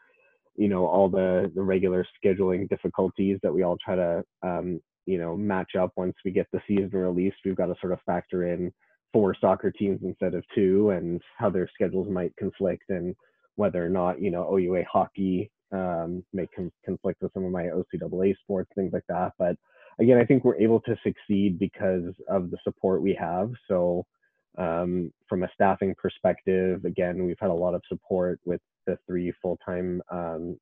[0.57, 5.17] you know all the the regular scheduling difficulties that we all try to um, you
[5.17, 7.37] know match up once we get the season released.
[7.43, 8.71] We've got to sort of factor in
[9.13, 13.15] four soccer teams instead of two and how their schedules might conflict and
[13.55, 17.63] whether or not you know oua hockey um, may com- conflict with some of my
[17.63, 19.33] ocaa sports things like that.
[19.37, 19.55] But
[19.97, 23.51] again i think we're able to succeed because of the support we have.
[23.67, 24.05] So
[24.57, 29.33] um, from a staffing perspective again we've had a lot of support with the three
[29.41, 30.57] full-time um,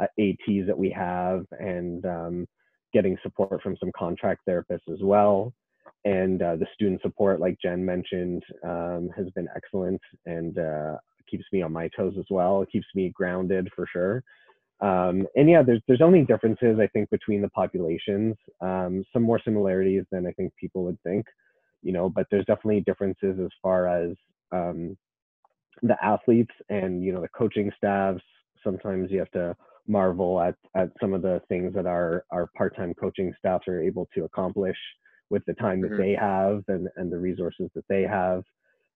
[0.00, 2.46] ATs that we have and um,
[2.92, 5.52] getting support from some contract therapists as well.
[6.04, 10.96] And uh, the student support, like Jen mentioned, um, has been excellent and uh,
[11.28, 12.62] keeps me on my toes as well.
[12.62, 14.22] It keeps me grounded for sure.
[14.80, 18.36] Um, and yeah, there's there's only differences I think between the populations.
[18.60, 21.24] Um, some more similarities than I think people would think,
[21.82, 22.08] you know.
[22.08, 24.16] But there's definitely differences as far as
[24.52, 24.96] um,
[25.82, 28.22] the athletes and you know the coaching staffs
[28.64, 29.54] sometimes you have to
[29.86, 34.08] marvel at at some of the things that our our part-time coaching staffs are able
[34.14, 34.76] to accomplish
[35.30, 35.98] with the time that Mhm.
[35.98, 38.42] they have and and the resources that they have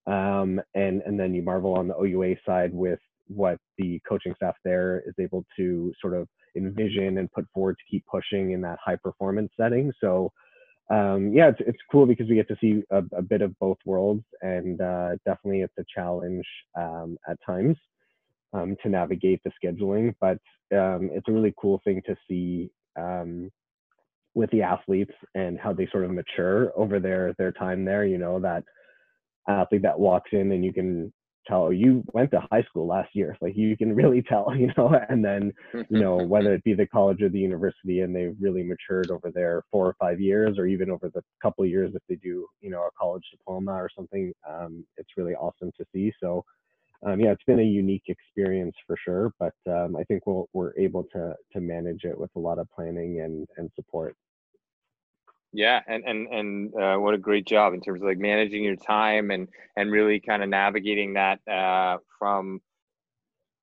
[0.07, 4.57] um, and and then you marvel on the OUA side with what the coaching staff
[4.64, 8.78] there is able to sort of envision and put forward to keep pushing in that
[8.85, 9.93] high performance setting.
[10.01, 10.33] So
[10.91, 13.78] um, yeah, it's it's cool because we get to see a, a bit of both
[13.86, 16.45] worlds, and uh, definitely it's a challenge
[16.76, 17.76] um, at times
[18.53, 20.38] um, to navigate the scheduling, but
[20.76, 23.51] um, it's a really cool thing to see um,
[24.34, 28.05] with the athletes and how they sort of mature over their their time there.
[28.05, 28.64] You know that
[29.49, 31.12] athlete that walks in and you can
[31.47, 34.70] tell "Oh, you went to high school last year like you can really tell you
[34.76, 35.53] know and then
[35.88, 39.30] you know whether it be the college or the university and they've really matured over
[39.30, 42.47] their four or five years or even over the couple of years if they do
[42.61, 46.12] you know a college diploma or something um, it's really awesome to see.
[46.20, 46.45] So
[47.07, 50.76] um, yeah it's been a unique experience for sure but um, i think we'll, we're
[50.76, 54.14] able to to manage it with a lot of planning and and support
[55.53, 58.77] Yeah, and and and uh, what a great job in terms of like managing your
[58.77, 62.61] time and and really kind of navigating that uh, from.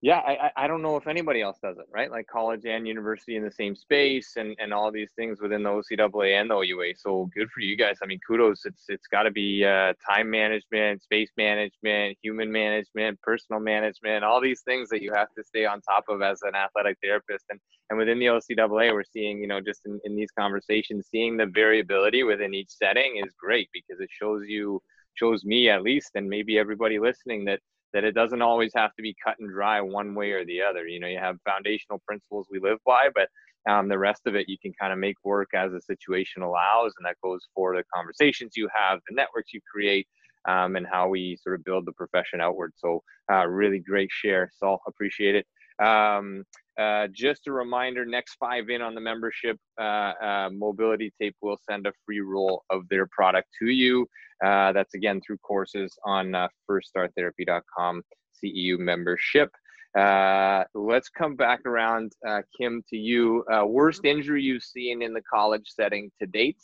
[0.02, 2.12] Yeah, I I- don't know if anybody else does it, right?
[2.12, 5.72] Like college and university in the same space, and and all these things within the
[5.72, 6.94] OCAA and the OUA.
[6.96, 7.98] So good for you guys.
[8.04, 8.66] I mean, kudos.
[8.66, 14.40] It's it's got to be uh, time management, space management, human management, personal management, all
[14.40, 17.46] these things that you have to stay on top of as an athletic therapist.
[17.50, 21.38] And and within the OCAA, we're seeing, you know, just in, in these conversations, seeing
[21.38, 24.80] the variability within each setting is great because it shows you,
[25.16, 27.62] shows me at least, and maybe everybody listening that
[27.94, 30.88] that it doesn't always have to be cut and dry one way or the other.
[30.88, 33.30] You know, you have foundational principles we live by, but
[33.72, 36.94] um, the rest of it you can kind of make work as the situation allows,
[36.98, 40.08] and that goes for the conversations you have, the networks you create,
[40.48, 42.74] um, and how we sort of build the profession outward.
[42.78, 44.80] So, uh, really great share, Saul.
[44.88, 45.46] Appreciate it.
[45.86, 46.44] Um,
[46.78, 51.58] uh, just a reminder, next five in on the membership, uh, uh, Mobility Tape will
[51.70, 54.06] send a free roll of their product to you.
[54.44, 58.04] Uh, that's again through courses on uh, firststartherapy.com
[58.44, 59.50] CEU membership.
[59.96, 62.14] Let's come back around,
[62.56, 63.44] Kim, to you.
[63.66, 66.62] Worst injury you've seen in the college setting to date,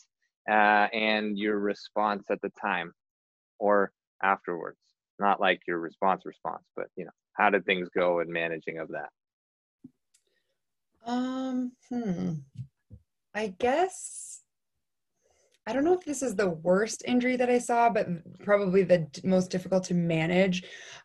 [0.47, 2.93] and your response at the time
[3.57, 3.91] or
[4.21, 4.77] afterwards.
[5.19, 8.89] Not like your response response, but you know, how did things go in managing of
[8.89, 9.09] that?
[11.05, 12.33] Um, hmm.
[13.35, 14.43] I guess
[15.65, 18.07] I don't know if this is the worst injury that I saw, but
[18.43, 20.63] probably the d- most difficult to manage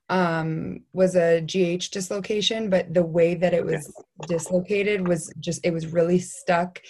[0.09, 2.68] um, was a GH dislocation.
[2.68, 3.92] But the way that it was
[4.26, 6.80] dislocated was just, it was really stuck.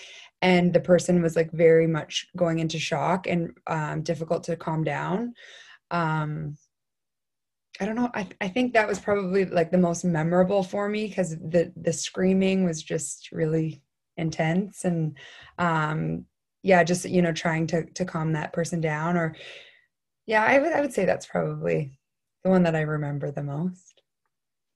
[0.40, 4.82] And the person was like very much going into shock and um, difficult to calm
[4.82, 5.34] down.
[5.90, 6.56] Um,
[7.80, 8.10] I don't know.
[8.14, 11.92] I, I think that was probably like the most memorable for me because the the
[11.92, 13.82] screaming was just really
[14.16, 15.16] intense and
[15.58, 16.24] um
[16.64, 19.36] yeah just you know trying to to calm that person down or
[20.26, 22.00] yeah I would I would say that's probably
[22.42, 24.02] the one that I remember the most.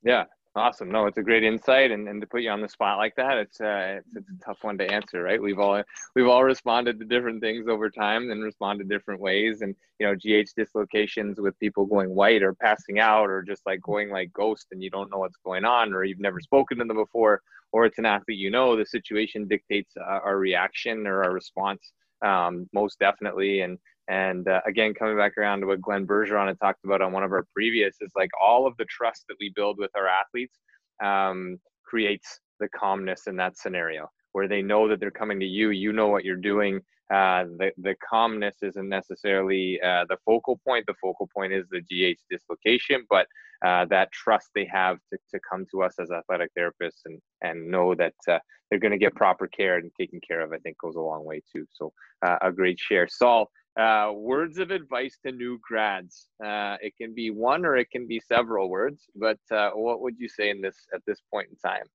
[0.05, 0.25] Yeah,
[0.57, 0.91] awesome.
[0.91, 3.39] No, it's a great insight, and, and to put you on the spot like that,
[3.39, 5.41] it's uh, it's, it's a tough one to answer, right?
[5.41, 5.83] We've all
[6.15, 10.15] we've all responded to different things over time and responded different ways, and you know,
[10.15, 14.67] GH dislocations with people going white or passing out or just like going like ghost,
[14.73, 17.41] and you don't know what's going on, or you've never spoken to them before,
[17.73, 18.77] or it's an athlete you know.
[18.77, 21.93] The situation dictates uh, our reaction or our response,
[22.25, 23.79] um, most definitely, and
[24.09, 27.23] and uh, again, coming back around to what Glenn Bergeron had talked about on one
[27.23, 30.59] of our previous is like all of the trust that we build with our athletes
[31.03, 35.71] um, creates the calmness in that scenario where they know that they're coming to you.
[35.71, 36.81] You know what you're doing.
[37.13, 40.85] Uh, the, the calmness isn't necessarily uh, the focal point.
[40.87, 43.27] The focal point is the GH dislocation, but
[43.65, 47.71] uh, that trust they have to, to come to us as athletic therapists and, and
[47.71, 48.39] know that uh,
[48.71, 51.25] they're going to get proper care and taken care of, I think goes a long
[51.25, 51.67] way too.
[51.73, 51.93] So
[52.27, 53.07] uh, a great share.
[53.09, 56.29] Saul, uh, words of advice to new grads.
[56.45, 60.19] Uh, it can be one or it can be several words, but uh, what would
[60.19, 61.87] you say in this at this point in time?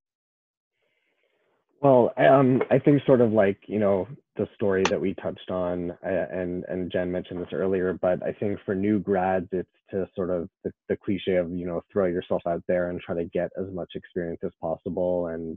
[1.80, 5.92] Well, um, I think sort of like you know the story that we touched on,
[6.04, 10.08] uh, and and Jen mentioned this earlier, but I think for new grads, it's to
[10.16, 13.24] sort of the, the cliche of you know throw yourself out there and try to
[13.26, 15.56] get as much experience as possible, and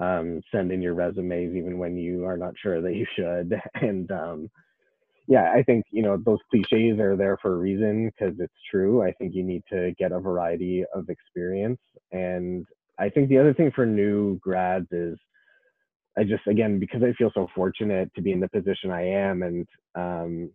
[0.00, 4.10] um, send in your resumes even when you are not sure that you should, and
[4.10, 4.50] um,
[5.26, 9.02] yeah, I think you know those cliches are there for a reason because it's true.
[9.02, 11.80] I think you need to get a variety of experience,
[12.12, 12.66] and
[12.98, 15.18] I think the other thing for new grads is
[16.18, 19.42] I just again because I feel so fortunate to be in the position I am,
[19.42, 20.50] and um,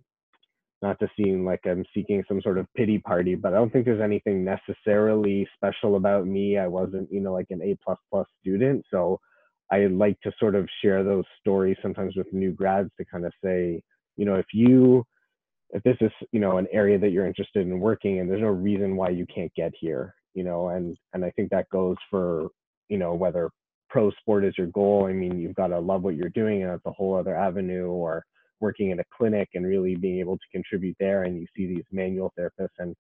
[0.82, 3.86] not to seem like I'm seeking some sort of pity party, but I don't think
[3.86, 6.57] there's anything necessarily special about me.
[6.57, 9.20] I wasn't, you know, like an A plus plus student, so
[9.72, 13.34] I like to sort of share those stories sometimes with new grads to kind of
[13.43, 13.82] say,
[14.20, 15.03] you know if you
[15.72, 18.47] if this is you know an area that you're interested in working in there's no
[18.47, 22.49] reason why you can't get here you know and and i think that goes for
[22.89, 23.49] you know whether
[23.89, 25.07] pro sport is your goal.
[25.09, 27.88] I mean you've got to love what you're doing and that's a whole other avenue
[27.88, 28.24] or
[28.59, 31.86] working in a clinic and really being able to contribute there and you see these
[31.91, 32.95] manual therapists and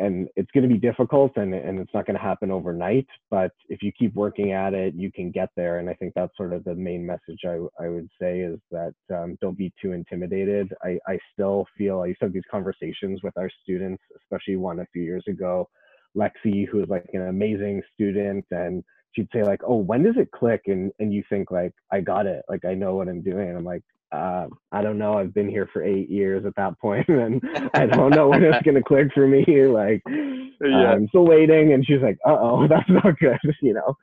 [0.00, 3.52] and it's going to be difficult and, and it's not going to happen overnight but
[3.68, 5.78] if you keep working at it you can get there.
[5.78, 8.94] And i think that's sort of the main message i, I would say is that
[9.14, 10.72] um, don't be too intimidated.
[10.82, 14.80] I, I still feel i used to have these conversations with our students especially one
[14.80, 15.68] a few years ago
[16.16, 18.82] lexi who is like an amazing student and
[19.12, 22.26] she'd say like oh when does it click and and you think like i got
[22.26, 23.82] it like i know what i'm doing and i'm like
[24.12, 25.14] uh, I don't know.
[25.14, 27.40] I've been here for eight years at that point, and
[27.74, 29.44] I don't know when it's gonna click for me.
[29.70, 30.92] Like, yeah.
[30.92, 31.72] I'm still waiting.
[31.72, 33.96] And she's like, "Uh oh, that's not good," you know.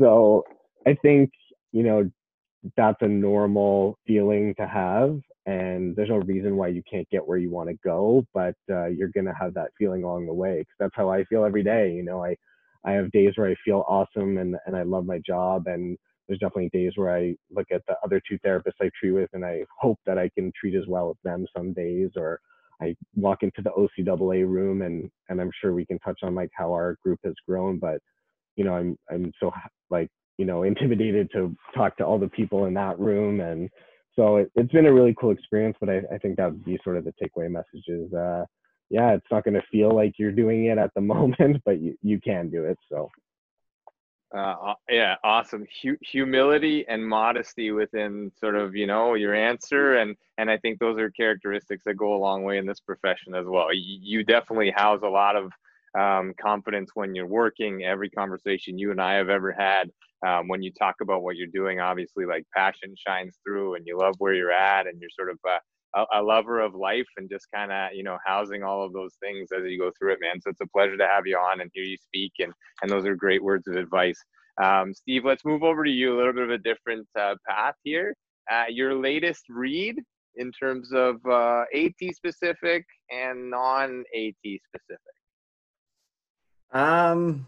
[0.00, 0.44] So
[0.86, 1.30] I think
[1.72, 2.10] you know
[2.76, 7.38] that's a normal feeling to have, and there's no reason why you can't get where
[7.38, 10.60] you want to go, but uh, you're gonna have that feeling along the way.
[10.60, 11.92] Because that's how I feel every day.
[11.92, 12.36] You know, I
[12.84, 16.40] I have days where I feel awesome and and I love my job and there's
[16.40, 19.64] definitely days where I look at the other two therapists I treat with and I
[19.78, 22.40] hope that I can treat as well as them some days or
[22.80, 26.50] I walk into the OCAA room and and I'm sure we can touch on like
[26.54, 27.98] how our group has grown but
[28.56, 29.52] you know I'm I'm so
[29.90, 30.08] like
[30.38, 33.68] you know intimidated to talk to all the people in that room and
[34.16, 36.78] so it, has been a really cool experience but I, I think that would be
[36.84, 38.12] sort of the takeaway messages.
[38.14, 38.44] uh
[38.92, 41.96] yeah it's not going to feel like you're doing it at the moment but you,
[42.02, 43.10] you can do it so
[44.34, 45.66] uh, yeah, awesome.
[45.82, 50.78] Hu- humility and modesty within sort of you know your answer, and and I think
[50.78, 53.72] those are characteristics that go a long way in this profession as well.
[53.74, 55.52] You, you definitely house a lot of
[55.98, 57.84] um, confidence when you're working.
[57.84, 59.90] Every conversation you and I have ever had,
[60.26, 63.98] um, when you talk about what you're doing, obviously like passion shines through, and you
[63.98, 65.58] love where you're at, and you're sort of uh,
[65.94, 69.48] a, lover of life and just kind of you know housing all of those things
[69.56, 70.40] as you go through it man.
[70.40, 73.06] So it's a pleasure to have you on and hear you speak and and those
[73.06, 74.18] are great words of advice.
[74.62, 77.74] Um, steve let's move over to you a little bit of a different uh, path
[77.82, 78.14] here.
[78.50, 79.96] Uh, your latest read
[80.36, 84.98] in terms of uh, at specific and non at specific.
[86.72, 87.46] Um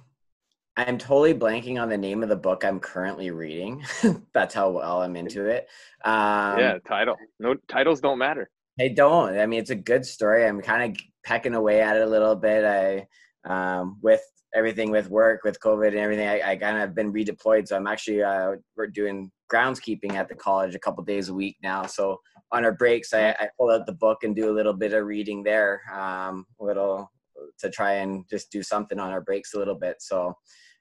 [0.76, 3.84] I'm totally blanking on the name of the book I'm currently reading.
[4.34, 5.68] That's how well I'm into it.
[6.04, 7.16] Um, yeah, title.
[7.38, 8.50] No titles don't matter.
[8.76, 9.38] They don't.
[9.38, 10.44] I mean, it's a good story.
[10.44, 12.64] I'm kind of pecking away at it a little bit.
[12.64, 13.06] I,
[13.48, 14.22] um, with
[14.52, 17.68] everything with work, with COVID and everything, I, I kind of been redeployed.
[17.68, 21.56] So I'm actually uh, we're doing groundskeeping at the college a couple days a week
[21.62, 21.86] now.
[21.86, 22.18] So
[22.50, 25.06] on our breaks, I, I pull out the book and do a little bit of
[25.06, 27.12] reading there, um, a little
[27.58, 29.96] to try and just do something on our breaks a little bit.
[30.00, 30.34] So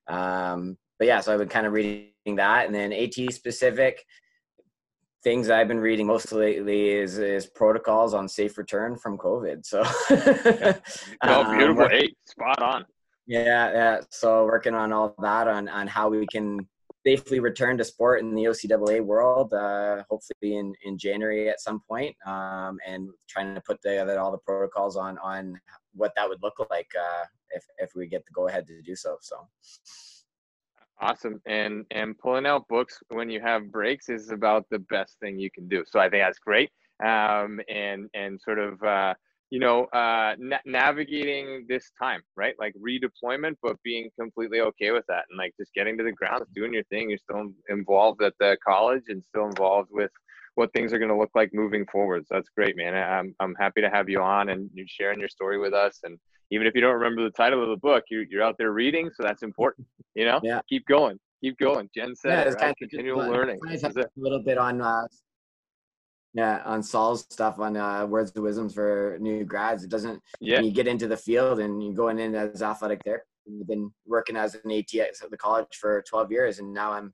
[0.07, 4.03] um, but yeah, so I've been kind of reading that, and then AT specific
[5.23, 9.65] things I've been reading most lately is is protocols on safe return from COVID.
[9.65, 9.83] So,
[11.23, 12.85] oh, beautiful, um, hey, spot on.
[13.25, 14.01] Yeah, yeah.
[14.09, 16.67] So working on all that on on how we can
[17.05, 21.81] safely return to sport in the OCAA world, uh, hopefully in, in January at some
[21.89, 25.59] point, um, and trying to put together all the protocols on on
[25.93, 27.23] what that would look like uh,
[27.53, 29.17] if if we get the go ahead to do so.
[29.21, 29.47] So
[30.99, 35.39] awesome, and and pulling out books when you have breaks is about the best thing
[35.39, 35.83] you can do.
[35.87, 36.71] So I think that's great,
[37.03, 38.81] um, and and sort of.
[38.83, 39.13] Uh,
[39.49, 42.55] you know, uh, na- navigating this time, right?
[42.57, 46.43] Like redeployment, but being completely okay with that, and like just getting to the ground,
[46.55, 47.07] doing your thing.
[47.07, 50.09] You're still involved at the college and still involved with
[50.55, 52.25] what things are going to look like moving forward.
[52.27, 52.95] So that's great, man.
[52.95, 55.99] I'm I'm happy to have you on and you sharing your story with us.
[56.03, 56.17] And
[56.51, 59.09] even if you don't remember the title of the book, you're you're out there reading,
[59.15, 59.87] so that's important.
[60.15, 60.59] You know, yeah.
[60.69, 61.89] Keep going, keep going.
[61.95, 62.61] Jen said, yeah, it's right?
[62.61, 63.59] kind of continual learning.
[64.17, 65.07] a little bit on uh,
[66.33, 69.83] yeah on Saul's stuff on uh, words of wisdoms for new grads.
[69.83, 70.21] It doesn't.
[70.39, 70.57] Yeah.
[70.57, 73.27] When you get into the field and you're going in as athletic therapist.
[73.47, 77.13] I've been working as an AT at the college for 12 years, and now I'm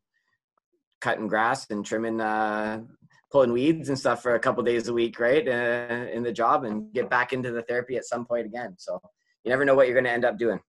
[1.02, 2.82] cutting grass and trimming, uh,
[3.32, 6.64] pulling weeds and stuff for a couple days a week, right, uh, in the job,
[6.64, 8.76] and get back into the therapy at some point again.
[8.78, 9.00] So
[9.50, 10.60] you never know what you're going to end up doing.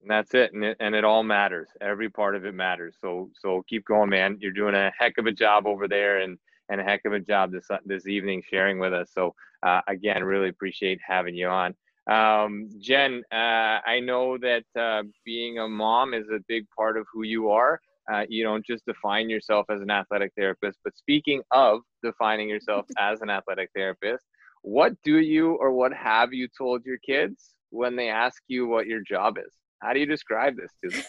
[0.00, 1.68] And that's it, and it and it all matters.
[1.80, 2.96] Every part of it matters.
[3.00, 4.36] So so keep going, man.
[4.40, 6.38] You're doing a heck of a job over there, and
[6.70, 9.10] and a heck of a job this this evening sharing with us.
[9.14, 9.32] So
[9.62, 11.76] uh, again, really appreciate having you on.
[12.10, 17.06] Um, Jen, uh, I know that uh, being a mom is a big part of
[17.12, 17.80] who you are.
[18.12, 22.86] Uh, you don't just define yourself as an athletic therapist, but speaking of defining yourself
[22.98, 24.24] as an athletic therapist,
[24.62, 28.86] what do you or what have you told your kids when they ask you what
[28.86, 29.52] your job is?
[29.80, 31.02] How do you describe this to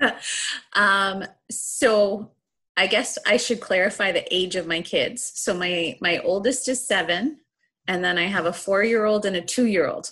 [0.00, 0.14] them?
[0.72, 2.30] um, so
[2.76, 5.32] I guess I should clarify the age of my kids.
[5.34, 7.38] So my my oldest is seven,
[7.86, 10.10] and then I have a four year old and a two year old.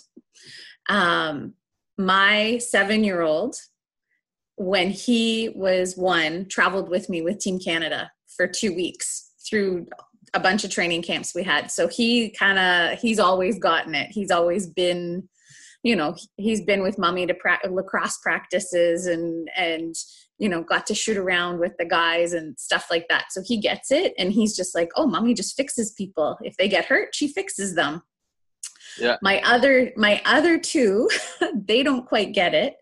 [0.89, 1.53] Um,
[1.97, 3.55] my seven year old,
[4.55, 9.87] when he was one, traveled with me with Team Canada for two weeks through
[10.33, 11.71] a bunch of training camps we had.
[11.71, 14.11] So he kind of he's always gotten it.
[14.11, 15.27] He's always been,
[15.83, 19.95] you know, he's been with mommy to pra- lacrosse practices and and
[20.39, 23.25] you know got to shoot around with the guys and stuff like that.
[23.31, 26.37] So he gets it, and he's just like, oh, mommy just fixes people.
[26.41, 28.01] If they get hurt, she fixes them.
[28.97, 29.17] Yeah.
[29.21, 31.09] My other my other two,
[31.55, 32.75] they don't quite get it.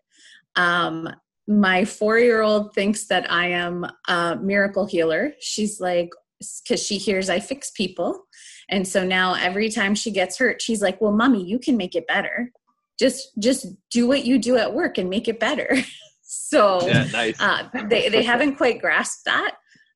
[0.56, 1.08] Um,
[1.48, 5.32] my four year old thinks that I am a miracle healer.
[5.40, 6.10] She's like,
[6.62, 8.26] because she hears I fix people.
[8.68, 11.94] And so now every time she gets hurt, she's like, Well, mommy, you can make
[11.94, 12.50] it better.
[12.98, 15.76] Just just do what you do at work and make it better.
[16.22, 17.40] so yeah, nice.
[17.40, 19.54] uh, they, they haven't quite grasped that.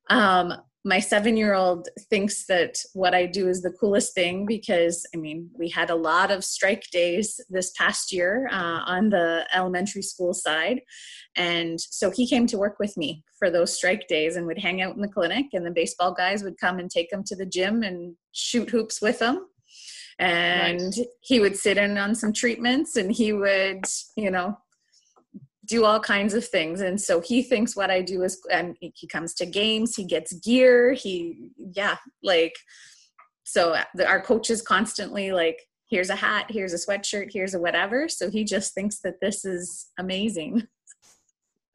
[0.09, 0.53] Um,
[0.87, 5.19] my seven year old thinks that what I do is the coolest thing because I
[5.19, 10.03] mean, we had a lot of strike days this past year uh, on the elementary
[10.03, 10.83] school side.
[11.35, 14.81] And so he came to work with me for those strike days and would hang
[14.81, 17.45] out in the clinic, and the baseball guys would come and take him to the
[17.45, 19.41] gym and shoot hoops with him.
[20.21, 23.85] And he would sit in on some treatments and he would,
[24.17, 24.57] you know,
[25.67, 26.81] do all kinds of things.
[26.81, 30.33] And so he thinks what i do is and he comes to games he gets
[30.35, 32.55] gear he yeah like
[33.45, 35.59] so the, our coach is constantly like
[35.89, 38.09] here's a hat here's a sweatshirt here's a whatever.
[38.09, 40.67] So he just thinks that this is amazing.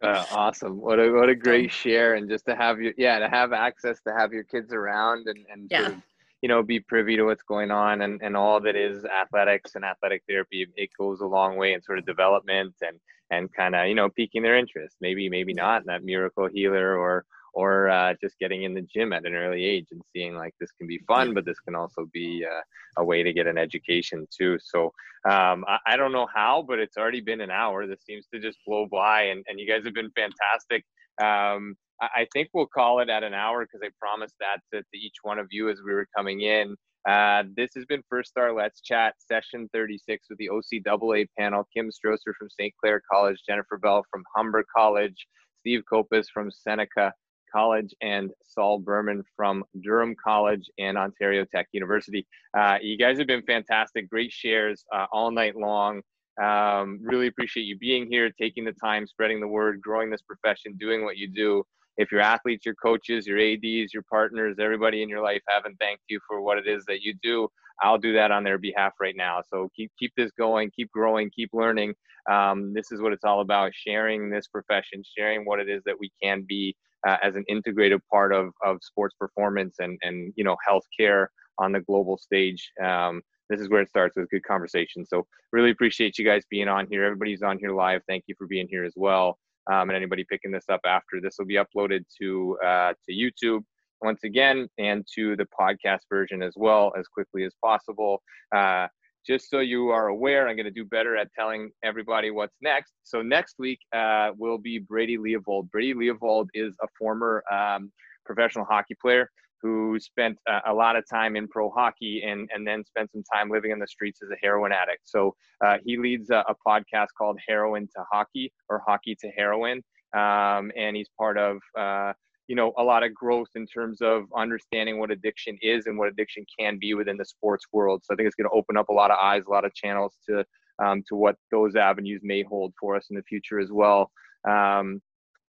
[0.04, 0.82] Uh, awesome.
[0.82, 2.16] What a what a great share.
[2.16, 5.46] And just to have you yeah to have access to have your kids around and
[5.52, 5.82] and yeah.
[5.82, 6.02] sort of,
[6.42, 9.86] you know be privy to what's going on and and all that is athletics and
[9.86, 13.00] athletic therapy it goes a long way in sort of development and
[13.32, 14.98] and kind of you know piquing their interest.
[15.02, 19.26] Maybe maybe not that miracle healer or or uh, just getting in the gym at
[19.26, 22.46] an early age and seeing like this can be fun but this can also be
[22.50, 22.62] uh,
[22.96, 24.58] a way to get an education too.
[24.62, 24.86] So
[25.30, 27.86] um, I, I, don't know how but it's already been an hour.
[27.86, 30.86] This seems to just blow by and, and you guys have been fantastic.
[31.22, 34.98] Um, I, think we'll call it at an hour because i promised that to, to
[34.98, 36.76] each one of you as we were coming in
[37.08, 41.68] uh, this has been First Star Let's Chat, session 36 with the OCAA panel.
[41.76, 42.74] Kim Strosser from St.
[42.80, 45.28] Clair College, Jennifer Bell from Humber College,
[45.62, 47.12] Steve Copas from Seneca
[47.54, 52.28] College, and Saul Berman from Durham College and Ontario Tech University.
[52.56, 56.02] Uh, you guys have been fantastic, great shares uh, all night long.
[56.42, 60.76] Um, really appreciate you being here, taking the time, spreading the word, growing this profession,
[60.78, 61.64] doing what you do
[61.98, 66.04] if your athletes, your coaches, your ADs, your partners, everybody in your life haven't thanked
[66.10, 67.48] you for what it is that you do,
[67.82, 69.42] I'll do that on their behalf right now.
[69.48, 71.94] So keep keep this going, keep growing, keep learning.
[72.30, 76.00] Um, this is what it's all about: sharing this profession, sharing what it is that
[76.00, 76.76] we can be
[77.08, 81.28] uh, as an integrated part of of sports performance and and you know healthcare
[81.58, 82.72] on the global stage.
[82.84, 85.06] Um, this is where it starts with good conversation.
[85.06, 87.04] So really appreciate you guys being on here.
[87.04, 88.02] Everybody's on here live.
[88.08, 89.38] Thank you for being here as well
[89.72, 93.64] um, and anybody picking this up after this will be uploaded to uh, to YouTube
[94.02, 98.22] once again and to the podcast version as well as quickly as possible.
[98.56, 98.88] Uh,
[99.26, 102.94] just so you are aware, I'm going to do better at telling everybody what's next.
[103.04, 105.70] So next week uh, will be Brady Leavold.
[105.70, 107.92] Brady Leavold is a former um,
[108.26, 109.30] professional hockey player
[109.62, 113.24] who spent a, a, lot of time in pro hockey and, and then spent some
[113.34, 115.02] time living in the streets as a heroin addict.
[115.04, 119.82] So uh, he leads a, a, podcast called Heroin to Hockey or Hockey to Heroin.
[120.16, 122.14] Um, and he's part of, uh,
[122.48, 126.10] you know, a lot of growth in terms of understanding what addiction is and what
[126.10, 128.02] addiction can be within the sports world.
[128.04, 129.74] So I think it's going to open up a lot of eyes, a lot of
[129.74, 130.44] channels to,
[130.84, 134.12] um, to what those avenues may hold for us in the future as well.
[134.50, 135.02] Um,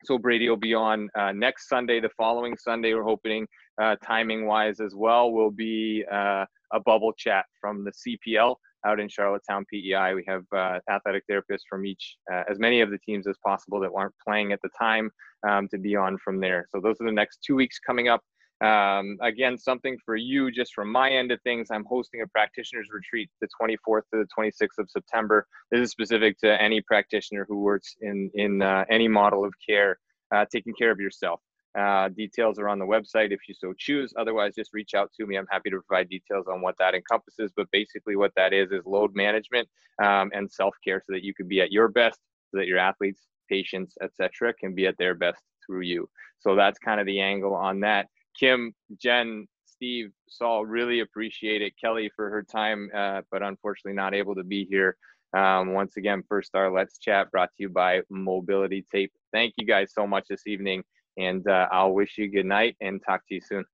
[0.04, 2.00] so Brady will be on uh, next Sunday.
[2.00, 3.48] The following Sunday, we're hoping,
[3.82, 9.00] uh, timing wise as well, will be uh, a bubble chat from the CPL out
[9.00, 10.14] in Charlottetown, PEI.
[10.16, 13.80] We have uh, athletic therapists from each, uh, as many of the teams as possible
[13.80, 15.12] that weren't playing at the time,
[15.48, 16.68] um, to be on from there.
[16.74, 18.22] So those are the next two weeks coming up.
[18.62, 21.70] Um, again, something for you just from my end of things.
[21.72, 25.48] I'm hosting a practitioners retreat the 24th to the 26th of September.
[25.72, 29.98] This is specific to any practitioner who works in in uh, any model of care,
[30.34, 31.42] uh, taking care of yourself.
[31.78, 34.14] Uh, details are on the website if you so choose.
[34.18, 35.38] Otherwise, just reach out to me.
[35.38, 37.52] I'm happy to provide details on what that encompasses.
[37.56, 39.68] But basically, what that is is load management
[40.04, 42.20] um, and self care, so that you can be at your best,
[42.52, 46.08] so that your athletes, patients, etc., can be at their best through you.
[46.40, 48.08] So that's kind of the angle on that.
[48.40, 51.74] Kim, Jen, Steve, Saul, really appreciate it.
[51.80, 54.98] Kelly for her time, uh, but unfortunately not able to be here.
[55.36, 59.12] Um, once again, First Star Let's Chat brought to you by Mobility Tape.
[59.32, 60.84] Thank you guys so much this evening.
[61.18, 63.66] And uh, I'll wish you good night and talk to you soon.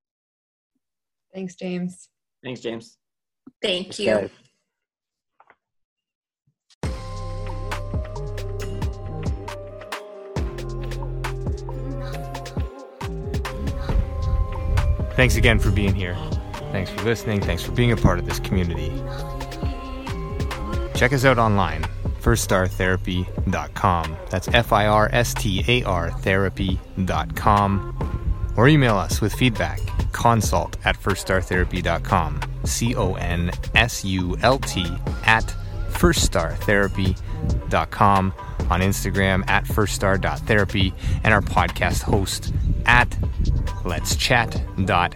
[1.33, 2.09] Thanks, James.
[2.43, 2.97] Thanks, James.
[3.61, 4.29] Thank you.
[15.18, 16.15] Thanks again for being here.
[16.72, 17.41] Thanks for listening.
[17.41, 18.89] Thanks for being a part of this community.
[20.93, 21.82] Check us out online,
[22.22, 24.18] firststartherapy.com.
[24.30, 26.84] That's F I R S T A R therapy.com.
[28.55, 29.80] Or email us with feedback,
[30.11, 32.39] consult at firststartherapy.com.
[32.65, 34.86] C O N S U L T
[35.26, 35.45] at
[37.38, 38.33] firststartherapy.com.
[38.69, 42.53] On Instagram at firststar.therapy and our podcast host
[42.85, 43.09] at
[43.83, 45.15] let'schat.at.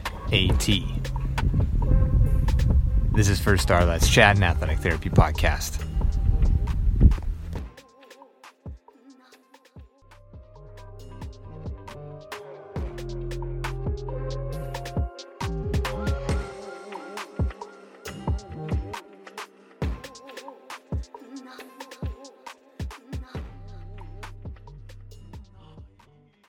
[3.13, 5.90] This is First Star Let's Chat, an athletic therapy podcast.